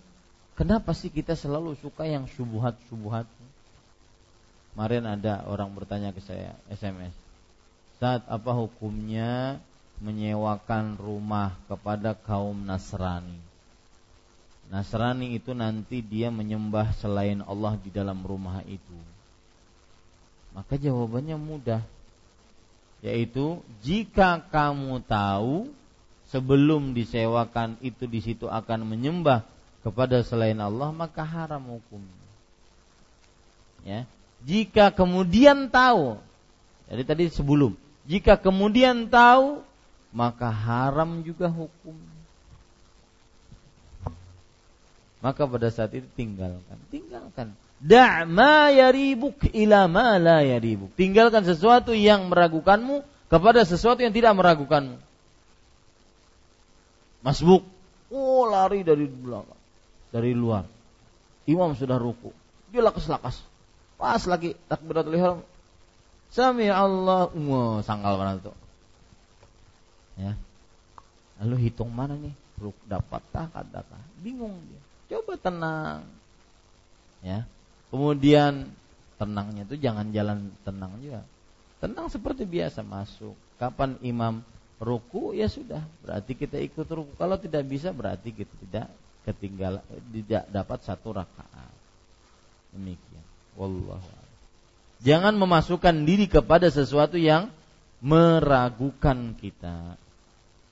kenapa 0.57 0.91
sih 0.97 1.13
kita 1.13 1.37
selalu 1.37 1.77
suka 1.77 2.09
yang 2.09 2.25
subuhat 2.33 2.73
subuhat 2.89 3.29
kemarin 4.73 5.05
ada 5.05 5.45
orang 5.45 5.69
bertanya 5.73 6.09
ke 6.09 6.21
saya 6.21 6.57
SMS 6.73 7.13
Ustaz, 7.97 8.21
apa 8.29 8.53
hukumnya 8.53 9.57
menyewakan 10.05 11.01
rumah 11.01 11.57
kepada 11.65 12.13
kaum 12.13 12.53
Nasrani? 12.61 13.41
Nasrani 14.69 15.33
itu 15.33 15.57
nanti 15.57 16.05
dia 16.05 16.29
menyembah 16.29 16.93
selain 17.01 17.41
Allah 17.41 17.73
di 17.81 17.89
dalam 17.89 18.21
rumah 18.21 18.61
itu. 18.69 18.93
Maka 20.57 20.73
jawabannya 20.81 21.37
mudah. 21.37 21.85
Yaitu 23.05 23.61
jika 23.85 24.41
kamu 24.49 25.05
tahu 25.05 25.69
sebelum 26.33 26.97
disewakan 26.97 27.77
itu 27.85 28.09
di 28.09 28.25
situ 28.25 28.49
akan 28.49 28.89
menyembah 28.89 29.45
kepada 29.85 30.25
selain 30.25 30.57
Allah 30.57 30.89
maka 30.89 31.21
haram 31.21 31.61
hukumnya. 31.77 32.25
Ya. 33.85 34.01
Jika 34.41 34.89
kemudian 34.89 35.69
tahu 35.69 36.17
jadi 36.89 37.05
tadi 37.05 37.29
sebelum 37.29 37.77
jika 38.07 38.39
kemudian 38.39 39.11
tahu, 39.11 39.59
maka 40.15 40.47
haram 40.47 41.19
juga 41.27 41.51
hukum. 41.51 41.99
Maka 45.19 45.43
pada 45.43 45.67
saat 45.67 45.91
itu 45.91 46.07
tinggalkan, 46.15 46.79
tinggalkan. 46.87 47.51
Da' 47.77 48.25
ma 48.25 48.73
yaribuk 48.73 49.53
ila 49.53 49.85
ma 49.85 50.17
la 50.17 50.41
yaribuk. 50.41 50.89
Tinggalkan 50.97 51.45
sesuatu 51.45 51.93
yang 51.93 52.29
meragukanmu 52.33 53.05
kepada 53.29 53.61
sesuatu 53.67 54.01
yang 54.01 54.13
tidak 54.15 54.33
meragukanmu. 54.33 54.97
Masbuk. 57.21 57.61
Oh, 58.07 58.47
lari 58.47 58.87
dari 58.87 59.05
belakang, 59.05 59.59
dari 60.09 60.31
luar. 60.31 60.63
Imam 61.43 61.75
sudah 61.75 61.99
ruku. 61.99 62.31
Dia 62.71 62.81
lakas-lakas. 62.81 63.43
Pas 63.99 64.23
lagi 64.29 64.55
takbiratul 64.71 65.17
ihram, 65.17 65.39
Sami 66.31 66.67
Allah, 66.67 67.31
wah 67.31 67.79
sangkal 67.83 68.19
mana 68.19 68.39
tuh? 68.39 68.55
Ya. 70.19 70.35
Lalu 71.39 71.69
hitung 71.69 71.93
mana 71.93 72.17
nih? 72.17 72.33
Ruk 72.57 72.75
dapat 72.89 73.21
tak 73.29 73.53
kata 73.53 73.85
Bingung 74.25 74.57
dia. 74.65 74.81
Coba 75.13 75.37
tenang. 75.37 76.09
Ya. 77.21 77.45
Kemudian 77.87 78.67
tenangnya 79.15 79.63
itu 79.63 79.75
jangan 79.79 80.11
jalan 80.11 80.51
tenang 80.67 80.99
juga. 80.99 81.23
Tenang 81.79 82.11
seperti 82.11 82.43
biasa 82.43 82.83
masuk. 82.83 83.37
Kapan 83.57 83.97
imam 84.05 84.45
ruku 84.77 85.33
ya 85.33 85.49
sudah, 85.49 85.81
berarti 86.05 86.37
kita 86.37 86.61
ikut 86.61 86.85
ruku. 86.85 87.11
Kalau 87.17 87.37
tidak 87.41 87.65
bisa 87.65 87.89
berarti 87.89 88.29
kita 88.29 88.53
tidak 88.67 88.87
ketinggalan 89.25 89.81
tidak 90.13 90.43
dapat 90.53 90.79
satu 90.85 91.17
rakaat. 91.17 91.73
Demikian. 92.71 93.25
Wallahu 93.57 94.27
Jangan 95.01 95.37
memasukkan 95.37 96.05
diri 96.05 96.25
kepada 96.25 96.69
sesuatu 96.73 97.17
yang 97.17 97.53
meragukan 98.01 99.37
kita. 99.37 99.97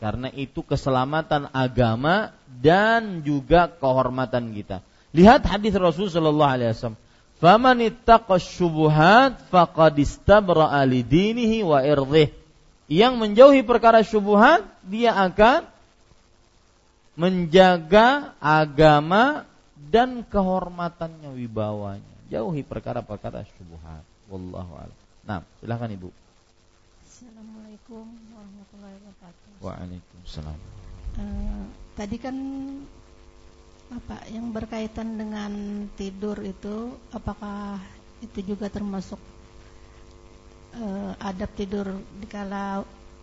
Karena 0.01 0.29
itu 0.33 0.61
keselamatan 0.61 1.49
agama 1.53 2.33
dan 2.61 3.21
juga 3.25 3.69
kehormatan 3.69 4.53
kita. 4.53 4.81
Lihat 5.15 5.47
hadis 5.47 5.73
Rasul 5.77 6.11
sallallahu 6.11 6.51
alaihi 6.51 6.69
wasallam. 6.75 6.99
Faman 7.35 7.83
ittaqa 7.83 8.39
syubuhat 8.39 9.51
faqad 9.51 9.99
istabra'a 9.99 10.87
dinihi 10.87 11.67
wa 11.67 11.83
irdhih. 11.83 12.31
Yang 12.85 13.13
menjauhi 13.17 13.61
perkara 13.65 14.05
syubuhat, 14.05 14.63
dia 14.85 15.11
akan 15.17 15.67
menjaga 17.17 18.35
agama 18.39 19.43
dan 19.89 20.23
kehormatannya 20.27 21.33
wibawanya. 21.33 22.15
Jauhi 22.29 22.61
perkara-perkara 22.61 23.47
syubuhat. 23.57 24.03
Wallahu 24.27 24.73
a'lam. 24.75 24.97
Nah, 25.25 25.41
silakan 25.61 25.89
Ibu. 25.95 26.09
Assalamualaikum 27.05 28.05
warahmatullahi 28.35 28.97
wabarakatuh. 29.01 29.51
Waalaikumsalam. 29.63 30.59
Uh, 31.15 31.65
tadi 31.95 32.17
kan 32.19 32.35
apa 33.93 34.17
yang 34.33 34.49
berkaitan 34.49 35.17
dengan 35.19 35.51
tidur 35.93 36.41
itu 36.41 36.97
apakah 37.13 37.77
itu 38.23 38.55
juga 38.55 38.65
termasuk 38.71 39.21
uh, 40.79 41.13
adab 41.21 41.51
tidur 41.53 42.01
di 42.17 42.25
kala 42.25 42.81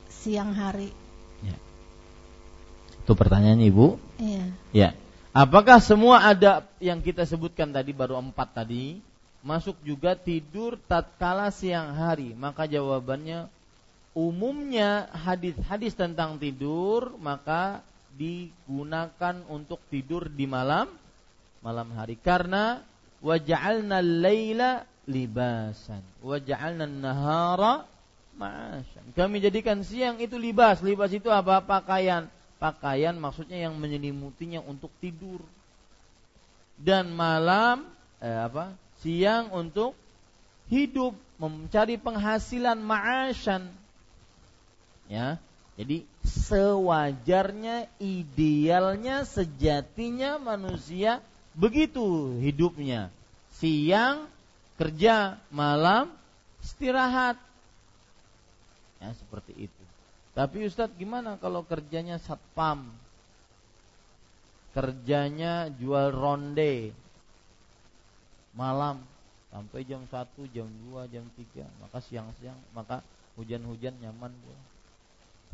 siang 0.09 0.55
hari? 0.55 0.95
Ya. 1.43 1.57
Itu 3.03 3.19
pertanyaannya 3.19 3.67
Ibu? 3.67 3.87
Iya. 4.23 4.45
Ya. 4.71 4.91
Apakah 5.33 5.81
semua 5.81 6.29
adab 6.29 6.69
yang 6.77 7.01
kita 7.01 7.25
sebutkan 7.25 7.73
tadi 7.73 7.97
baru 7.97 8.21
empat 8.21 8.63
tadi 8.63 9.01
masuk 9.41 9.81
juga 9.81 10.13
tidur 10.15 10.77
tatkala 10.87 11.49
siang 11.51 11.97
hari? 11.97 12.37
Maka 12.37 12.69
jawabannya 12.69 13.49
umumnya 14.13 15.09
hadis-hadis 15.11 15.97
tentang 15.97 16.37
tidur 16.37 17.17
maka 17.17 17.81
digunakan 18.17 19.41
untuk 19.49 19.81
tidur 19.89 20.29
di 20.29 20.45
malam 20.45 20.89
malam 21.65 21.89
hari 21.97 22.19
karena 22.21 22.83
waja'alna 23.25 24.03
laila 24.05 24.85
libasan 25.09 26.03
waja'alna 26.21 26.85
nahara 26.87 27.89
ma'asyan. 28.37 29.13
Kami 29.13 29.45
jadikan 29.45 29.85
siang 29.85 30.19
itu 30.19 30.37
libas. 30.41 30.81
Libas 30.81 31.13
itu 31.13 31.29
apa? 31.29 31.61
Pakaian. 31.63 32.29
Pakaian 32.57 33.15
maksudnya 33.19 33.69
yang 33.69 33.75
menyelimutinya 33.77 34.63
untuk 34.65 34.91
tidur. 35.03 35.43
Dan 36.79 37.13
malam 37.15 37.87
eh, 38.19 38.41
apa? 38.49 38.75
siang 39.03 39.51
untuk 39.51 39.99
hidup, 40.71 41.13
mencari 41.37 41.99
penghasilan 41.99 42.79
ma'asyan. 42.79 43.67
Ya. 45.11 45.37
Jadi 45.73 46.05
sewajarnya, 46.25 47.89
idealnya, 47.97 49.25
sejatinya 49.25 50.37
manusia 50.37 51.25
begitu 51.57 52.37
hidupnya. 52.45 53.09
Siang 53.57 54.29
kerja, 54.77 55.41
malam 55.49 56.13
istirahat. 56.61 57.41
Ya, 59.01 59.11
seperti 59.17 59.69
itu. 59.69 59.83
Tapi 60.33 60.65
Ustadz 60.69 60.97
gimana 60.97 61.37
kalau 61.41 61.65
kerjanya 61.65 62.21
satpam? 62.21 62.89
Kerjanya 64.73 65.69
jual 65.77 66.09
ronde, 66.09 66.97
malam 68.57 69.01
sampai 69.53 69.85
jam 69.85 70.05
1, 70.09 70.49
jam 70.53 70.65
2, 70.65 71.13
jam 71.13 71.25
3 71.29 71.85
maka 71.85 72.01
siang-siang 72.01 72.57
maka 72.73 73.05
hujan-hujan 73.37 73.93
nyaman 74.01 74.33
bu 74.33 74.53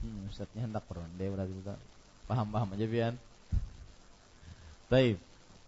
hmm, 0.02 0.30
Ustaznya 0.30 0.66
hendak 0.66 0.84
ronde 0.90 1.24
berarti 1.26 1.54
Ustaz 1.58 1.80
Paham-paham 2.28 2.76
aja 2.76 2.84
Bian. 2.84 3.14
Baik. 4.92 5.16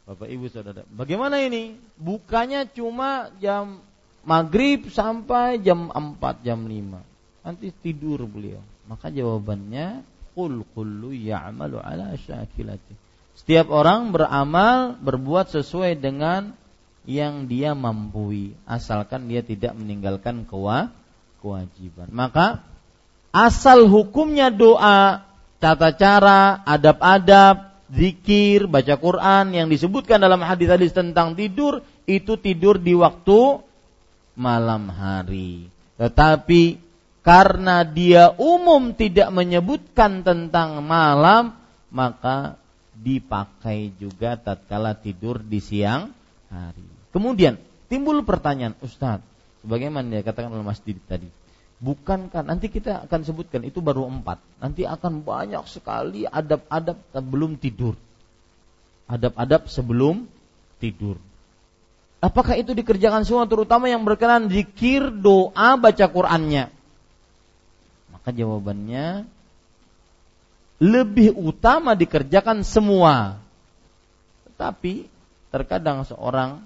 Bapak 0.05 0.29
Ibu 0.29 0.47
Saudara. 0.53 0.85
Bagaimana 0.93 1.41
ini? 1.41 1.73
Bukanya 1.97 2.69
cuma 2.69 3.33
jam 3.41 3.81
maghrib 4.21 4.93
sampai 4.93 5.57
jam 5.65 5.89
4, 5.89 6.45
jam 6.45 6.61
5. 6.61 7.01
Nanti 7.49 7.73
tidur 7.81 8.29
beliau. 8.29 8.61
Maka 8.85 9.09
jawabannya 9.09 10.05
qul 10.37 10.69
kullu 10.77 11.17
ya'malu 11.17 11.81
ala 11.81 12.13
syakilati. 12.21 12.93
Setiap 13.41 13.73
orang 13.73 14.13
beramal 14.13 15.01
berbuat 15.01 15.49
sesuai 15.49 15.97
dengan 15.97 16.53
yang 17.09 17.49
dia 17.49 17.73
mampu 17.73 18.53
asalkan 18.69 19.33
dia 19.33 19.41
tidak 19.41 19.73
meninggalkan 19.73 20.45
kewajiban. 20.45 22.13
Maka 22.13 22.61
asal 23.31 23.87
hukumnya 23.87 24.51
doa, 24.51 25.27
tata 25.59 25.91
cara, 25.95 26.63
adab-adab, 26.67 27.71
zikir, 27.91 28.71
baca 28.71 28.95
Quran 28.99 29.55
yang 29.55 29.67
disebutkan 29.67 30.23
dalam 30.23 30.43
hadis-hadis 30.43 30.95
tentang 30.95 31.35
tidur 31.35 31.83
itu 32.07 32.39
tidur 32.39 32.79
di 32.79 32.95
waktu 32.95 33.63
malam 34.39 34.91
hari. 34.91 35.71
Tetapi 35.99 36.81
karena 37.21 37.85
dia 37.85 38.33
umum 38.41 38.97
tidak 38.97 39.29
menyebutkan 39.35 40.25
tentang 40.25 40.81
malam, 40.81 41.53
maka 41.93 42.57
dipakai 42.97 43.93
juga 43.97 44.37
tatkala 44.41 44.97
tidur 44.97 45.41
di 45.41 45.61
siang 45.61 46.13
hari. 46.49 46.85
Kemudian 47.13 47.61
timbul 47.91 48.23
pertanyaan, 48.25 48.77
Ustadz, 48.81 49.27
sebagaimana 49.61 50.09
dia 50.09 50.23
katakan 50.25 50.53
oleh 50.55 50.65
Mas 50.65 50.81
Didi 50.81 51.03
tadi, 51.05 51.29
Bukankah 51.81 52.45
nanti 52.45 52.69
kita 52.69 53.09
akan 53.09 53.21
sebutkan 53.25 53.65
itu 53.65 53.81
baru 53.81 54.05
empat. 54.05 54.37
Nanti 54.61 54.85
akan 54.85 55.25
banyak 55.25 55.65
sekali 55.65 56.29
adab-adab 56.29 57.01
sebelum 57.17 57.57
tidur. 57.57 57.97
Adab-adab 59.09 59.65
sebelum 59.65 60.29
tidur. 60.77 61.17
Apakah 62.21 62.61
itu 62.61 62.77
dikerjakan 62.77 63.25
semua 63.25 63.49
terutama 63.49 63.89
yang 63.89 64.05
berkenan 64.05 64.53
zikir, 64.53 65.09
doa, 65.09 65.81
baca 65.81 66.05
Qur'annya? 66.05 66.69
Maka 68.13 68.29
jawabannya 68.29 69.25
lebih 70.85 71.33
utama 71.33 71.97
dikerjakan 71.97 72.61
semua. 72.61 73.41
Tetapi 74.53 75.09
terkadang 75.49 76.05
seorang 76.05 76.61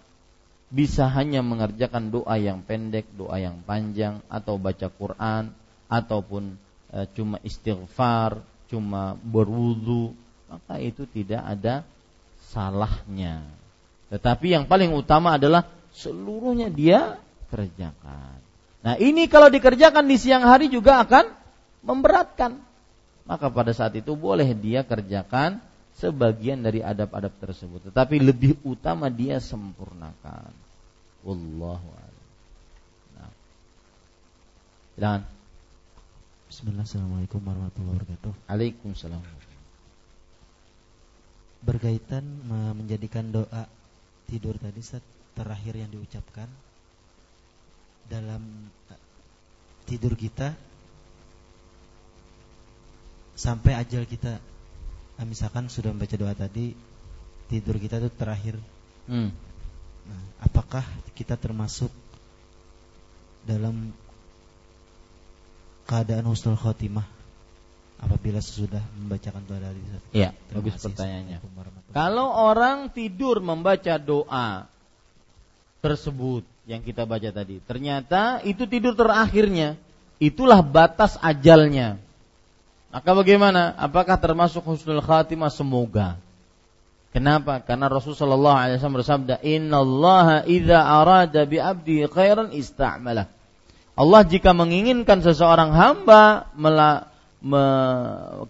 bisa 0.74 1.06
hanya 1.06 1.38
mengerjakan 1.46 2.10
doa 2.10 2.34
yang 2.34 2.66
pendek, 2.66 3.06
doa 3.14 3.38
yang 3.38 3.62
panjang, 3.62 4.18
atau 4.26 4.58
baca 4.58 4.90
Quran, 4.90 5.54
ataupun 5.86 6.58
e, 6.90 6.98
cuma 7.14 7.38
istighfar, 7.46 8.42
cuma 8.66 9.14
berwudu, 9.22 10.10
maka 10.50 10.82
itu 10.82 11.06
tidak 11.06 11.46
ada 11.46 11.86
salahnya. 12.50 13.46
Tetapi 14.10 14.46
yang 14.50 14.64
paling 14.66 14.90
utama 14.90 15.38
adalah 15.38 15.70
seluruhnya 15.94 16.74
dia 16.74 17.22
kerjakan. 17.54 18.42
Nah 18.82 18.98
ini 18.98 19.30
kalau 19.30 19.46
dikerjakan 19.48 20.10
di 20.10 20.18
siang 20.18 20.42
hari 20.42 20.66
juga 20.66 21.06
akan 21.06 21.30
memberatkan. 21.86 22.58
Maka 23.24 23.48
pada 23.48 23.72
saat 23.72 23.94
itu 23.96 24.12
boleh 24.18 24.52
dia 24.52 24.84
kerjakan 24.84 25.62
sebagian 25.96 26.60
dari 26.60 26.84
adab-adab 26.84 27.32
tersebut. 27.40 27.88
Tetapi 27.88 28.20
lebih 28.20 28.60
utama 28.66 29.08
dia 29.08 29.40
sempurnakan. 29.40 30.63
Wallahu 31.24 31.88
a'lam. 31.88 32.24
Nah. 33.16 33.32
Silakan. 34.94 35.22
Bismillah, 36.44 36.84
Assalamualaikum 36.86 37.40
warahmatullahi 37.40 37.96
wabarakatuh. 37.98 38.32
Waalaikumsalam. 38.46 39.22
Berkaitan 41.64 42.24
menjadikan 42.76 43.32
doa 43.32 43.64
tidur 44.28 44.60
tadi 44.60 44.84
saat 44.84 45.02
terakhir 45.34 45.74
yang 45.80 45.90
diucapkan 45.90 46.46
dalam 48.08 48.68
eh, 48.92 49.00
tidur 49.88 50.14
kita 50.14 50.52
sampai 53.34 53.74
ajal 53.74 54.06
kita 54.06 54.38
nah, 55.18 55.26
misalkan 55.26 55.66
sudah 55.66 55.90
membaca 55.90 56.14
doa 56.14 56.32
tadi 56.36 56.76
tidur 57.50 57.76
kita 57.82 57.98
itu 57.98 58.10
terakhir 58.14 58.54
hmm. 59.10 59.30
Apakah 60.44 60.84
kita 61.16 61.38
termasuk 61.40 61.88
dalam 63.44 63.92
keadaan 65.84 66.24
husnul 66.28 66.56
khotimah 66.56 67.04
apabila 68.00 68.40
sesudah 68.40 68.80
membacakan 69.00 69.42
doa 69.48 69.60
dari 69.60 69.80
Iya, 70.12 70.30
bagus 70.52 70.80
pertanyaannya. 70.80 71.38
Kalau 71.94 72.28
orang 72.28 72.90
tidur 72.92 73.40
membaca 73.40 73.96
doa 74.00 74.68
tersebut 75.80 76.44
yang 76.64 76.80
kita 76.80 77.04
baca 77.04 77.28
tadi, 77.28 77.60
ternyata 77.64 78.40
itu 78.44 78.64
tidur 78.64 78.96
terakhirnya, 78.96 79.76
itulah 80.20 80.60
batas 80.64 81.16
ajalnya. 81.20 82.00
Maka 82.94 83.10
bagaimana? 83.10 83.74
Apakah 83.74 84.16
termasuk 84.16 84.62
husnul 84.64 85.02
khatimah? 85.02 85.50
Semoga. 85.50 86.14
Kenapa? 87.14 87.62
Karena 87.62 87.86
Rasulullah 87.86 88.66
SAW 88.74 88.98
bersabda, 88.98 89.38
Inna 89.46 89.86
Allah 89.86 90.42
idha 90.50 90.82
arada 90.82 91.46
bi 91.46 91.62
abdi 91.62 92.02
khairan 92.10 92.50
ista'malah. 92.50 93.30
Allah 93.94 94.20
jika 94.26 94.50
menginginkan 94.50 95.22
seseorang 95.22 95.70
hamba 95.70 96.50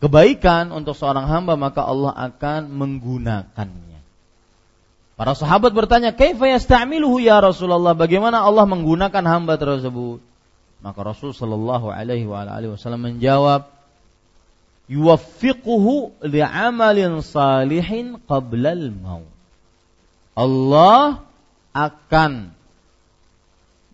kebaikan 0.00 0.72
untuk 0.72 0.96
seorang 0.96 1.28
hamba 1.28 1.60
maka 1.60 1.84
Allah 1.84 2.16
akan 2.16 2.72
menggunakannya. 2.72 4.00
Para 5.14 5.36
sahabat 5.36 5.76
bertanya, 5.76 6.16
"Kaifa 6.16 6.48
yasta'miluhu 6.48 7.20
ya 7.20 7.44
Rasulullah?" 7.44 7.92
Bagaimana 7.92 8.40
Allah 8.40 8.64
menggunakan 8.64 9.22
hamba 9.28 9.60
tersebut? 9.60 10.24
Maka 10.80 11.00
Rasul 11.04 11.36
sallallahu 11.36 11.92
alaihi 11.92 12.24
wasallam 12.24 13.12
menjawab, 13.12 13.68
yuwaffiquhu 14.90 16.12
li'amalin 16.24 17.24
salihin 17.24 18.20
qablal 18.28 18.92
maut. 18.92 19.30
Allah 20.34 21.22
akan 21.74 22.50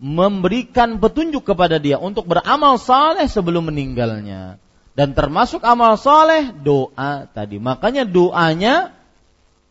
memberikan 0.01 0.97
petunjuk 0.97 1.45
kepada 1.45 1.77
dia 1.77 2.01
untuk 2.01 2.25
beramal 2.25 2.81
saleh 2.81 3.29
sebelum 3.29 3.69
meninggalnya. 3.69 4.57
Dan 4.97 5.15
termasuk 5.15 5.63
amal 5.63 6.01
saleh 6.01 6.51
doa 6.51 7.29
tadi. 7.31 7.61
Makanya 7.61 8.09
doanya 8.09 8.91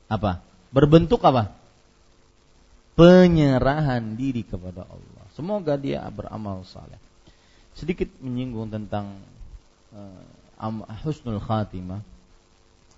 apa? 0.07 0.41
Berbentuk 0.69 1.21
apa? 1.25 1.53
Penyerahan 2.93 4.15
diri 4.15 4.45
kepada 4.45 4.85
Allah. 4.85 5.25
Semoga 5.33 5.75
dia 5.75 6.05
beramal 6.13 6.63
saleh. 6.65 6.97
Sedikit 7.73 8.09
menyinggung 8.21 8.69
tentang 8.69 9.21
uh, 9.93 10.23
husnul 10.59 11.39
khatimah. 11.39 12.03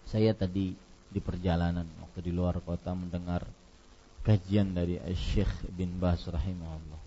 Saya 0.10 0.34
tadi 0.34 0.74
di 1.12 1.20
perjalanan 1.22 1.86
waktu 2.02 2.20
di 2.26 2.32
luar 2.34 2.58
kota 2.60 2.98
mendengar 2.98 3.46
kajian 4.26 4.74
dari 4.74 4.98
Syekh 5.14 5.70
bin 5.72 6.02
Bas 6.02 6.26
rahimahullah. 6.26 7.02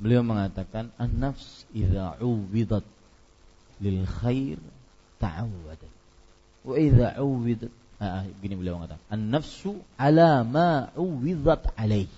Beliau 0.00 0.24
mengatakan 0.24 0.88
an-nafs 0.96 1.68
idza 1.76 2.16
uwidat 2.24 2.86
lil 3.84 4.06
khair 4.08 4.56
ta'awwadat. 5.20 5.92
Wa 6.64 6.74
idza 6.80 7.20
uwidat 7.20 7.72
ah, 8.00 8.24
gini 8.40 8.56
beliau 8.56 8.80
mengatakan 8.80 9.04
an-nafsu 9.12 9.76
ala 10.00 10.40
ma 10.46 10.88
uwidat 10.96 11.68
alaih. 11.76 12.08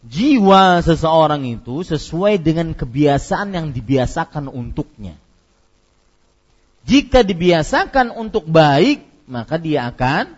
Jiwa 0.00 0.80
seseorang 0.80 1.44
itu 1.44 1.84
sesuai 1.84 2.40
dengan 2.40 2.72
kebiasaan 2.72 3.52
yang 3.52 3.76
dibiasakan 3.76 4.48
untuknya 4.48 5.20
jika 6.84 7.20
dibiasakan 7.20 8.12
untuk 8.16 8.48
baik, 8.48 9.04
maka 9.28 9.60
dia 9.60 9.88
akan 9.92 10.32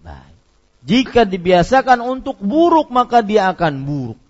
baik. 0.00 0.36
Jika 0.82 1.22
dibiasakan 1.28 2.00
untuk 2.00 2.40
buruk, 2.40 2.88
maka 2.88 3.20
dia 3.20 3.52
akan 3.52 3.84
buruk. 3.84 4.20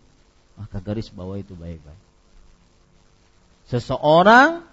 Maka 0.59 0.83
garis 0.83 1.09
bawah 1.09 1.39
itu 1.39 1.55
baik-baik. 1.57 2.03
Seseorang 3.73 4.69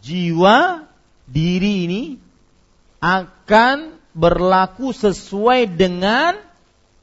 jiwa 0.00 0.88
diri 1.28 1.84
ini 1.84 2.02
akan 3.04 4.00
berlaku 4.16 4.96
sesuai 4.96 5.68
dengan 5.76 6.40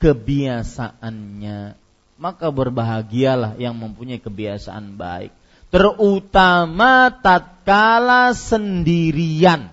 kebiasaannya. 0.01 1.77
Maka 2.17 2.47
berbahagialah 2.49 3.61
yang 3.61 3.77
mempunyai 3.77 4.17
kebiasaan 4.17 4.97
baik 4.97 5.29
terutama 5.73 7.11
tatkala 7.11 8.31
sendirian. 8.31 9.71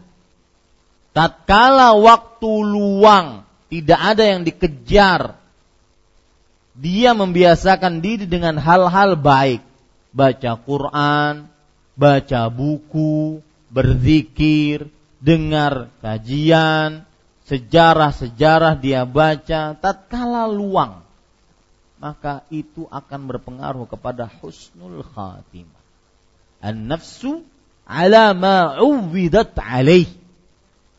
Tatkala 1.14 1.94
waktu 1.94 2.50
luang, 2.66 3.46
tidak 3.70 4.00
ada 4.02 4.24
yang 4.26 4.42
dikejar. 4.42 5.38
Dia 6.74 7.14
membiasakan 7.14 8.02
diri 8.02 8.26
dengan 8.26 8.58
hal-hal 8.58 9.14
baik, 9.14 9.62
baca 10.10 10.58
Quran, 10.58 11.46
baca 11.94 12.50
buku, 12.50 13.38
berzikir, 13.70 14.90
dengar 15.22 15.94
kajian, 16.02 17.06
sejarah-sejarah 17.46 18.74
dia 18.82 19.06
baca, 19.06 19.78
tatkala 19.78 20.50
luang, 20.50 21.06
maka 22.02 22.42
itu 22.50 22.90
akan 22.90 23.30
berpengaruh 23.30 23.86
kepada 23.86 24.26
husnul 24.42 25.06
khatimah. 25.14 25.83
An-nafsu 26.64 27.44
ala 27.84 28.32
ma'uwidat 28.32 29.52
alaih. 29.60 30.08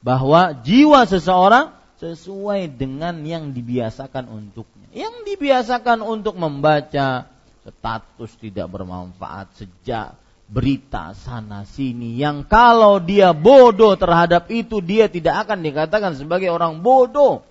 Bahwa 0.06 0.54
jiwa 0.62 1.10
seseorang 1.10 1.74
sesuai 1.98 2.70
dengan 2.78 3.26
yang 3.26 3.50
dibiasakan 3.50 4.30
untuknya. 4.30 4.86
Yang 4.94 5.16
dibiasakan 5.26 6.06
untuk 6.06 6.38
membaca 6.38 7.26
status 7.66 8.32
tidak 8.38 8.70
bermanfaat 8.70 9.50
sejak 9.58 10.14
berita 10.46 11.18
sana 11.18 11.66
sini 11.66 12.22
yang 12.22 12.46
kalau 12.46 13.02
dia 13.02 13.34
bodoh 13.34 13.98
terhadap 13.98 14.46
itu 14.54 14.78
dia 14.78 15.10
tidak 15.10 15.50
akan 15.50 15.66
dikatakan 15.66 16.14
sebagai 16.14 16.54
orang 16.54 16.86
bodoh. 16.86 17.42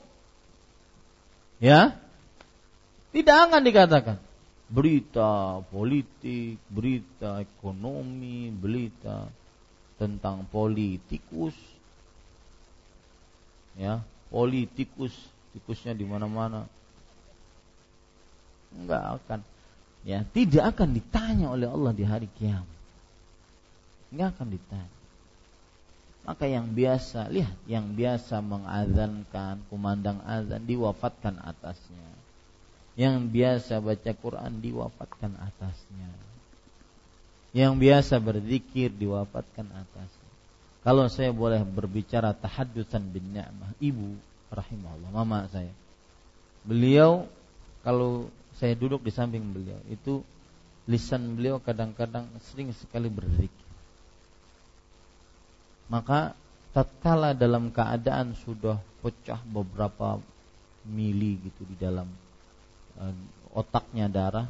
Ya. 1.59 1.99
Tidak 3.11 3.51
akan 3.51 3.63
dikatakan 3.67 4.23
berita 4.75 5.63
politik, 5.71 6.59
berita 6.67 7.39
ekonomi, 7.39 8.51
berita 8.51 9.31
tentang 9.95 10.43
politikus. 10.51 11.55
Ya, 13.79 14.03
politikus, 14.35 15.15
tikusnya 15.55 15.95
di 15.95 16.03
mana-mana. 16.03 16.67
Enggak 18.75 19.23
akan. 19.23 19.41
Ya 20.05 20.27
tidak 20.35 20.75
akan 20.75 20.91
ditanya 20.99 21.55
oleh 21.55 21.71
Allah 21.71 21.95
di 21.95 22.05
hari 22.05 22.27
kiamat. 22.35 22.67
Nggak 24.11 24.29
akan 24.35 24.49
ditanya. 24.51 24.95
Maka 26.25 26.45
yang 26.51 26.67
biasa 26.75 27.31
lihat 27.31 27.57
yang 27.71 27.95
biasa 27.95 28.43
mengazankan 28.43 29.63
kumandang 29.71 30.19
azan 30.25 30.65
diwafatkan 30.67 31.37
atasnya 31.41 32.24
yang 32.95 33.27
biasa 33.27 33.83
baca 33.83 34.13
Quran 34.15 34.63
diwafatkan 34.63 35.35
atasnya. 35.35 36.11
Yang 37.55 37.73
biasa 37.79 38.15
berzikir 38.23 38.91
diwafatkan 38.91 39.67
atasnya. 39.67 40.33
Kalau 40.87 41.09
saya 41.11 41.33
boleh 41.35 41.63
berbicara 41.65 42.37
tahaddusan 42.37 43.03
bin 43.11 43.35
ni'mah 43.35 43.73
ibu 43.83 44.15
rahimahullah 44.53 45.11
mama 45.11 45.49
saya. 45.51 45.71
Beliau 46.63 47.27
kalau 47.83 48.31
saya 48.55 48.79
duduk 48.79 49.03
di 49.03 49.11
samping 49.11 49.43
beliau 49.43 49.81
itu 49.91 50.23
lisan 50.87 51.35
beliau 51.35 51.59
kadang-kadang 51.59 52.29
sering 52.53 52.71
sekali 52.77 53.11
berzikir. 53.11 53.69
Maka 55.91 56.37
tatkala 56.71 57.35
dalam 57.35 57.75
keadaan 57.75 58.37
sudah 58.39 58.79
pecah 59.03 59.41
beberapa 59.47 60.21
mili 60.85 61.41
gitu 61.41 61.65
di 61.65 61.77
dalam 61.81 62.09
otaknya 63.55 64.07
darah 64.11 64.47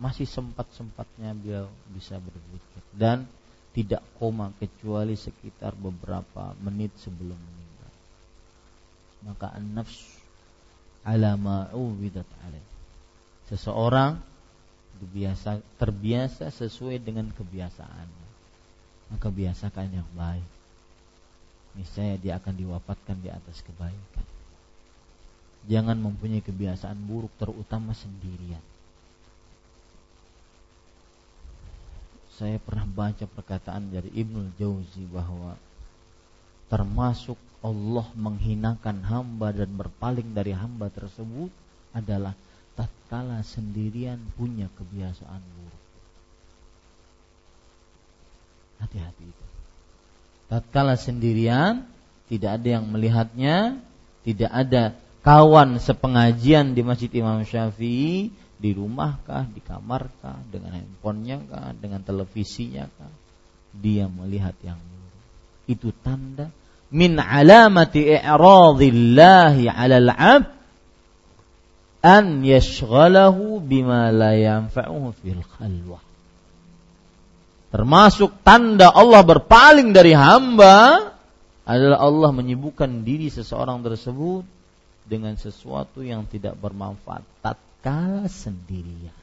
masih 0.00 0.26
sempat-sempatnya 0.26 1.36
beliau 1.36 1.68
bisa 1.92 2.18
berzikir 2.18 2.82
dan 2.96 3.28
tidak 3.72 4.04
koma 4.20 4.52
kecuali 4.60 5.16
sekitar 5.16 5.72
beberapa 5.72 6.52
menit 6.60 6.92
sebelum 7.00 7.36
meninggal. 7.36 7.92
Maka 9.24 9.46
an-nafs 9.56 10.20
ala 11.06 11.38
ma'uwidat 11.40 12.28
alaih. 12.44 12.66
Seseorang 13.48 14.20
terbiasa 15.00 15.58
terbiasa 15.80 16.52
sesuai 16.52 17.00
dengan 17.00 17.32
kebiasaannya 17.32 18.22
maka 19.12 19.28
biasakan 19.28 19.92
yang 19.92 20.08
baik. 20.16 20.48
Niscaya 21.76 22.16
dia 22.16 22.40
akan 22.40 22.54
diwafatkan 22.56 23.20
di 23.20 23.28
atas 23.28 23.60
kebaikan. 23.60 24.26
Jangan 25.70 25.94
mempunyai 25.94 26.42
kebiasaan 26.42 26.98
buruk 27.06 27.30
terutama 27.38 27.94
sendirian. 27.94 28.62
Saya 32.34 32.58
pernah 32.58 32.88
baca 32.88 33.22
perkataan 33.28 33.92
dari 33.92 34.10
Ibnu 34.10 34.58
Jauzi 34.58 35.06
bahwa 35.06 35.54
termasuk 36.66 37.38
Allah 37.62 38.08
menghinakan 38.18 39.06
hamba 39.06 39.54
dan 39.54 39.70
berpaling 39.78 40.34
dari 40.34 40.50
hamba 40.50 40.90
tersebut 40.90 41.52
adalah 41.94 42.34
tatkala 42.74 43.44
sendirian 43.46 44.18
punya 44.34 44.66
kebiasaan 44.74 45.42
buruk. 45.44 45.82
Hati-hati 48.82 49.24
itu 49.28 49.44
tatkala 50.52 51.00
sendirian 51.00 51.88
tidak 52.28 52.60
ada 52.60 52.68
yang 52.76 52.84
melihatnya 52.92 53.80
tidak 54.20 54.52
ada 54.52 54.92
kawan 55.22 55.78
sepengajian 55.78 56.74
di 56.74 56.82
Masjid 56.82 57.10
Imam 57.14 57.42
Syafi'i 57.46 58.30
di 58.62 58.70
rumahkah, 58.70 59.50
di 59.50 59.58
kamarkah, 59.58 60.38
dengan 60.50 60.78
handphonenya 60.78 61.36
kah, 61.50 61.70
dengan 61.74 62.02
televisinya 62.06 62.86
kah, 62.86 63.10
dia 63.74 64.06
melihat 64.06 64.54
yang 64.62 64.78
buruk. 64.78 65.22
Itu 65.66 65.90
tanda 65.90 66.50
min 66.92 67.16
alamati 67.16 68.06
i'radillahi 68.06 69.66
'alal 69.66 70.10
'abd 70.12 70.50
an 72.02 72.42
yashghalahu 72.42 73.62
bima 73.62 74.10
la 74.12 74.34
yanfa'uhu 74.36 75.14
fil 75.22 75.40
khalwah 75.40 76.02
termasuk 77.72 78.44
tanda 78.44 78.92
Allah 78.92 79.22
berpaling 79.24 79.96
dari 79.96 80.12
hamba 80.12 81.08
adalah 81.64 82.02
Allah 82.02 82.30
menyibukkan 82.34 83.06
diri 83.06 83.32
seseorang 83.32 83.80
tersebut 83.80 84.44
dengan 85.02 85.34
sesuatu 85.34 86.00
yang 86.02 86.26
tidak 86.30 86.54
bermanfaat 86.58 87.26
tatkala 87.42 88.30
sendirian. 88.30 89.16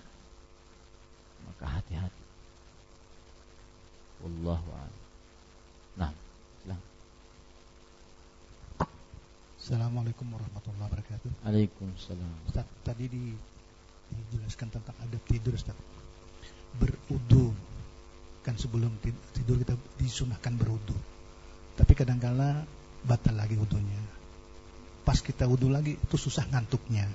Maka 1.48 1.66
hati-hati. 1.80 2.26
Wallahu 4.20 4.70
a'lam. 4.76 5.00
Nah, 5.96 6.12
silakan. 6.64 6.84
Assalamualaikum 9.60 10.28
warahmatullahi 10.28 10.88
wabarakatuh. 10.92 11.30
Waalaikumsalam. 11.48 12.32
Ustaz, 12.52 12.68
tadi 12.84 13.06
di, 13.08 13.24
dijelaskan 14.12 14.68
tentang 14.76 14.96
adab 15.00 15.24
tidur 15.28 15.56
Ustaz. 15.56 15.76
Berudu 16.76 17.56
kan 18.44 18.56
sebelum 18.56 18.92
tidur 19.36 19.60
kita 19.64 19.76
disunahkan 20.00 20.56
berwudu. 20.60 20.96
Tapi 21.80 21.96
kadangkala 21.96 22.68
batal 23.08 23.36
lagi 23.40 23.56
wudunya. 23.56 24.19
Pas 25.10 25.26
kita 25.26 25.50
wudu 25.50 25.74
lagi 25.74 25.98
itu 25.98 26.16
susah 26.22 26.46
ngantuknya. 26.54 27.10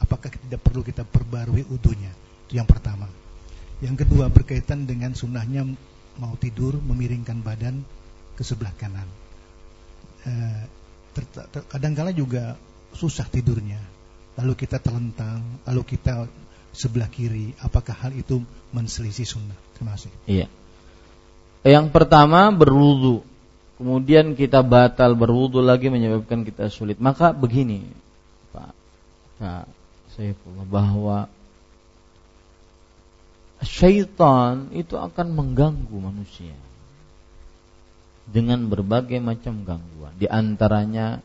Apakah 0.00 0.32
tidak 0.32 0.56
perlu 0.64 0.80
kita 0.80 1.04
perbarui 1.04 1.68
wudunya? 1.68 2.08
Itu 2.48 2.56
yang 2.56 2.64
pertama. 2.64 3.04
Yang 3.84 4.08
kedua 4.08 4.32
berkaitan 4.32 4.88
dengan 4.88 5.12
sunnahnya 5.12 5.68
mau 6.16 6.32
tidur 6.40 6.80
memiringkan 6.80 7.44
badan 7.44 7.84
ke 8.32 8.40
sebelah 8.40 8.72
kanan. 8.80 9.04
E, 10.24 10.32
kadangkala 11.68 12.16
juga 12.16 12.56
susah 12.96 13.28
tidurnya. 13.28 13.84
Lalu 14.40 14.56
kita 14.56 14.80
terlentang, 14.80 15.44
lalu 15.68 15.84
kita 15.84 16.24
sebelah 16.72 17.12
kiri. 17.12 17.52
Apakah 17.60 18.00
hal 18.00 18.16
itu 18.16 18.40
menselisih 18.72 19.28
sunnah? 19.28 19.60
Terima 19.76 19.92
kasih. 19.92 20.12
Iya. 20.24 20.48
Yang 21.68 21.92
pertama 21.92 22.48
berwudu. 22.48 23.35
Kemudian 23.76 24.32
kita 24.32 24.64
batal 24.64 25.12
berwudu 25.12 25.60
lagi 25.60 25.92
menyebabkan 25.92 26.48
kita 26.48 26.72
sulit. 26.72 26.96
Maka 26.96 27.36
begini, 27.36 27.84
Pak. 28.52 28.72
Pak 29.36 29.66
Saifullah 30.16 30.64
bahwa 30.64 31.18
syaitan 33.60 34.72
itu 34.72 34.96
akan 34.96 35.28
mengganggu 35.36 35.92
manusia 35.92 36.56
dengan 38.24 38.64
berbagai 38.72 39.20
macam 39.20 39.60
gangguan. 39.68 40.16
Di 40.16 40.24
antaranya 40.24 41.20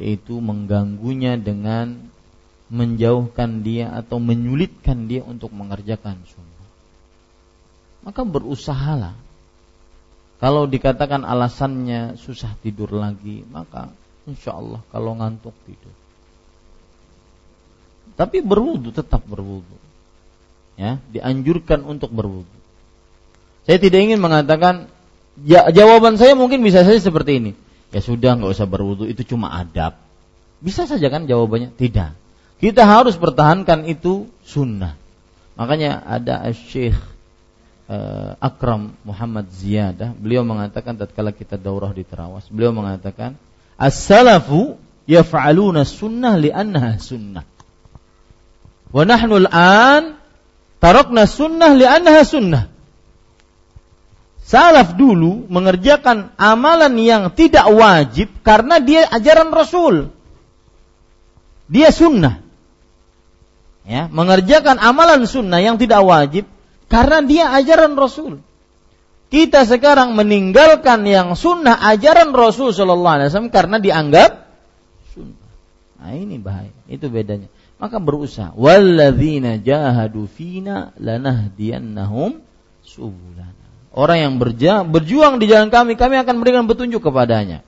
yaitu 0.00 0.40
mengganggunya 0.40 1.36
dengan 1.36 2.08
menjauhkan 2.72 3.60
dia 3.60 3.92
atau 3.92 4.16
menyulitkan 4.16 5.10
dia 5.10 5.20
untuk 5.20 5.52
mengerjakan 5.52 6.24
sunnah. 6.24 6.68
Maka 8.00 8.24
berusahalah. 8.24 9.12
Kalau 10.40 10.64
dikatakan 10.64 11.28
alasannya 11.28 12.16
susah 12.16 12.56
tidur 12.64 12.96
lagi, 12.96 13.44
maka 13.52 13.92
insya 14.24 14.56
Allah 14.56 14.80
kalau 14.88 15.12
ngantuk 15.20 15.52
tidur. 15.68 15.92
Tapi 18.16 18.40
berwudu 18.40 18.88
tetap 18.88 19.20
berwudu. 19.28 19.76
Ya, 20.80 20.96
dianjurkan 21.12 21.84
untuk 21.84 22.08
berwudu. 22.08 22.56
Saya 23.68 23.76
tidak 23.76 24.00
ingin 24.00 24.16
mengatakan 24.16 24.88
ya, 25.44 25.68
jawaban 25.68 26.16
saya 26.16 26.32
mungkin 26.32 26.64
bisa 26.64 26.88
saja 26.88 26.96
seperti 26.96 27.36
ini. 27.36 27.52
Ya 27.92 28.00
sudah 28.00 28.40
nggak 28.40 28.56
usah 28.56 28.64
berwudu 28.64 29.04
itu 29.04 29.20
cuma 29.28 29.52
adab. 29.52 30.00
Bisa 30.64 30.88
saja 30.88 31.12
kan 31.12 31.28
jawabannya? 31.28 31.76
Tidak. 31.76 32.16
Kita 32.64 32.82
harus 32.88 33.20
pertahankan 33.20 33.84
itu 33.84 34.28
sunnah. 34.44 34.96
Makanya 35.60 36.00
ada 36.00 36.48
Syekh 36.56 36.96
Akram 38.38 38.94
Muhammad 39.02 39.50
Ziyadah, 39.50 40.14
beliau 40.14 40.46
mengatakan 40.46 40.94
tatkala 40.94 41.34
kita 41.34 41.58
daurah 41.58 41.90
di 41.90 42.06
Terawas, 42.06 42.46
beliau 42.46 42.70
mengatakan 42.70 43.34
as-salafu 43.74 44.78
yaf'aluna 45.10 45.82
sunnah 45.82 46.38
li'annaha 46.38 47.02
sunnah. 47.02 47.42
Wa 48.94 49.02
nahnu 49.02 49.42
al-an 49.42 50.22
tarakna 50.78 51.26
sunnah 51.26 51.74
li'annaha 51.74 52.22
sunnah. 52.22 52.64
Salaf 54.46 54.94
dulu 54.94 55.50
mengerjakan 55.50 56.30
amalan 56.38 56.94
yang 56.98 57.34
tidak 57.34 57.66
wajib 57.74 58.30
karena 58.46 58.78
dia 58.78 59.06
ajaran 59.10 59.50
Rasul. 59.50 60.14
Dia 61.66 61.90
sunnah. 61.90 62.38
Ya, 63.82 64.06
mengerjakan 64.06 64.78
amalan 64.78 65.26
sunnah 65.26 65.58
yang 65.58 65.74
tidak 65.74 66.06
wajib 66.06 66.46
karena 66.90 67.22
dia 67.22 67.54
ajaran 67.54 67.94
Rasul. 67.94 68.42
Kita 69.30 69.62
sekarang 69.62 70.18
meninggalkan 70.18 71.06
yang 71.06 71.38
sunnah 71.38 71.78
ajaran 71.78 72.34
Rasul 72.34 72.74
Shallallahu 72.74 73.14
Alaihi 73.14 73.28
Wasallam 73.30 73.54
karena 73.54 73.78
dianggap 73.78 74.50
sunnah. 75.14 75.50
Nah 76.02 76.18
ini 76.18 76.42
bahaya. 76.42 76.74
Itu 76.90 77.06
bedanya. 77.06 77.46
Maka 77.78 78.02
berusaha. 78.02 78.50
Walladzina 78.58 79.62
jahadu 79.62 80.26
fina 80.26 80.90
lanahdiyannahum 80.98 82.42
subulana. 82.82 83.54
Orang 83.94 84.18
yang 84.18 84.34
berjuang 84.90 85.38
di 85.38 85.46
jalan 85.46 85.70
kami, 85.70 85.94
kami 85.94 86.18
akan 86.18 86.34
memberikan 86.42 86.66
petunjuk 86.66 86.98
kepadanya. 86.98 87.62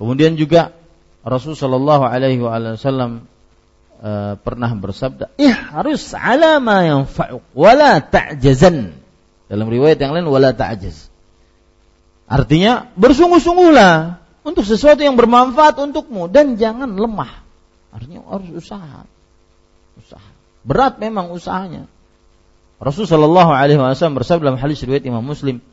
Kemudian 0.00 0.40
juga 0.40 0.72
Rasul 1.20 1.52
Shallallahu 1.52 2.04
Alaihi 2.08 2.40
Wasallam 2.40 3.28
uh, 4.02 4.34
pernah 4.40 4.70
bersabda, 4.74 5.34
ih 5.38 5.52
harus 5.52 6.14
alama 6.14 6.82
yang 6.86 7.02
fa'uk, 7.04 7.42
wala 7.54 7.98
ta'jazan. 8.02 8.94
Dalam 9.48 9.66
riwayat 9.66 9.98
yang 9.98 10.12
lain, 10.12 10.28
wala 10.28 10.52
ta'jaz. 10.52 11.08
Artinya 12.28 12.92
bersungguh-sungguhlah 12.92 14.20
untuk 14.44 14.64
sesuatu 14.64 15.00
yang 15.00 15.16
bermanfaat 15.16 15.80
untukmu 15.80 16.28
dan 16.28 16.60
jangan 16.60 16.92
lemah. 16.92 17.40
Artinya 17.88 18.20
harus 18.28 18.60
usaha. 18.60 19.08
Usaha. 19.96 20.30
Berat 20.60 21.00
memang 21.00 21.32
usahanya. 21.32 21.88
Rasul 22.78 23.08
Shallallahu 23.08 23.50
Alaihi 23.50 23.80
Wasallam 23.80 24.20
bersabda 24.20 24.52
dalam 24.52 24.60
hadis 24.60 24.84
riwayat 24.84 25.02
Imam 25.08 25.24
Muslim, 25.24 25.64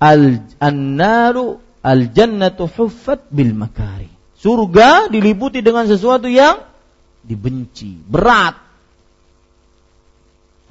al 0.00 0.42
annaru 0.58 1.62
al 1.84 2.10
jannatu 2.10 2.66
huffat 2.66 3.28
bil 3.30 3.52
makari. 3.52 4.10
Surga 4.40 5.12
diliputi 5.12 5.60
dengan 5.60 5.84
sesuatu 5.86 6.26
yang 6.26 6.64
dibenci, 7.28 8.00
berat. 8.08 8.56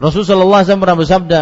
Rasul 0.02 0.26
Shallallahu 0.26 0.58
Alaihi 0.58 0.68
Wasallam 0.74 0.84
pernah 0.84 1.00
bersabda, 1.00 1.42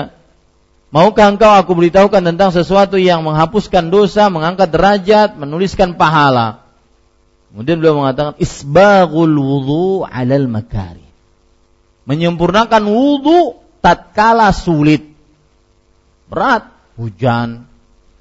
Maukah 0.95 1.28
engkau 1.28 1.51
aku 1.51 1.76
beritahukan 1.76 2.24
tentang 2.24 2.55
sesuatu 2.55 2.95
yang 2.95 3.24
menghapuskan 3.24 3.91
dosa, 3.91 4.32
mengangkat 4.32 4.72
derajat, 4.72 5.36
menuliskan 5.36 5.99
pahala? 5.99 6.63
Kemudian 7.51 7.84
beliau 7.84 7.99
mengatakan 7.99 8.36
isbaghul 8.39 9.36
wudu 9.36 10.07
alal 10.07 10.47
makari. 10.47 11.03
Menyempurnakan 12.07 12.84
wudu 12.88 13.59
tatkala 13.84 14.55
sulit, 14.55 15.03
berat, 16.32 16.70
hujan, 16.95 17.68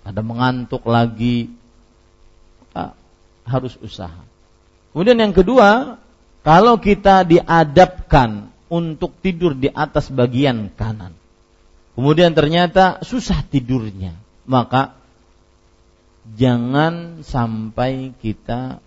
ada 0.02 0.20
mengantuk 0.24 0.82
lagi, 0.88 1.54
harus 3.44 3.76
usaha. 3.84 4.24
Kemudian 4.90 5.20
yang 5.20 5.34
kedua, 5.36 6.00
kalau 6.44 6.76
kita 6.76 7.24
diadapkan 7.24 8.52
untuk 8.68 9.16
tidur 9.24 9.56
di 9.56 9.72
atas 9.72 10.12
bagian 10.12 10.68
kanan, 10.76 11.16
kemudian 11.96 12.36
ternyata 12.36 13.00
susah 13.00 13.40
tidurnya, 13.48 14.12
maka 14.44 14.92
jangan 16.36 17.24
sampai 17.24 18.12
kita 18.20 18.78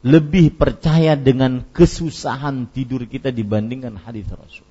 lebih 0.00 0.56
percaya 0.56 1.12
dengan 1.12 1.60
kesusahan 1.76 2.72
tidur 2.72 3.04
kita 3.04 3.28
dibandingkan 3.28 4.00
hadis 4.00 4.24
Rasul 4.32 4.64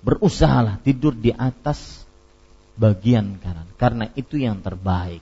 berusahalah 0.00 0.80
tidur 0.80 1.12
di 1.12 1.32
atas 1.32 2.04
bagian 2.80 3.36
kanan 3.40 3.68
karena 3.76 4.08
itu 4.16 4.40
yang 4.40 4.64
terbaik. 4.64 5.20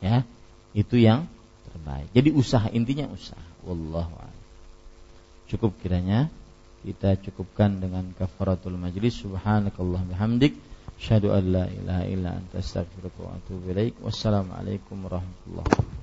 Ya, 0.00 0.24
itu 0.72 0.96
yang 0.96 1.28
terbaik. 1.80 2.12
Jadi 2.12 2.28
usaha 2.36 2.68
intinya 2.68 3.08
usaha. 3.08 3.40
Wallahu 3.64 4.20
Cukup 5.48 5.72
kiranya 5.80 6.28
kita 6.84 7.16
cukupkan 7.24 7.80
dengan 7.80 8.12
kafaratul 8.14 8.76
majlis. 8.76 9.24
Subhanakallah 9.24 10.04
bihamdik. 10.04 10.54
Asyhadu 11.00 11.32
an 11.32 11.44
la 11.48 11.64
ilaha 11.64 12.04
illa 12.04 12.30
anta 12.36 12.60
astaghfiruka 12.60 13.24
wa 13.24 13.32
atubu 13.40 13.72
ilaik. 13.72 13.96
Wassalamualaikum 14.04 15.00
warahmatullahi 15.00 15.64
wabarakatuh 15.64 15.99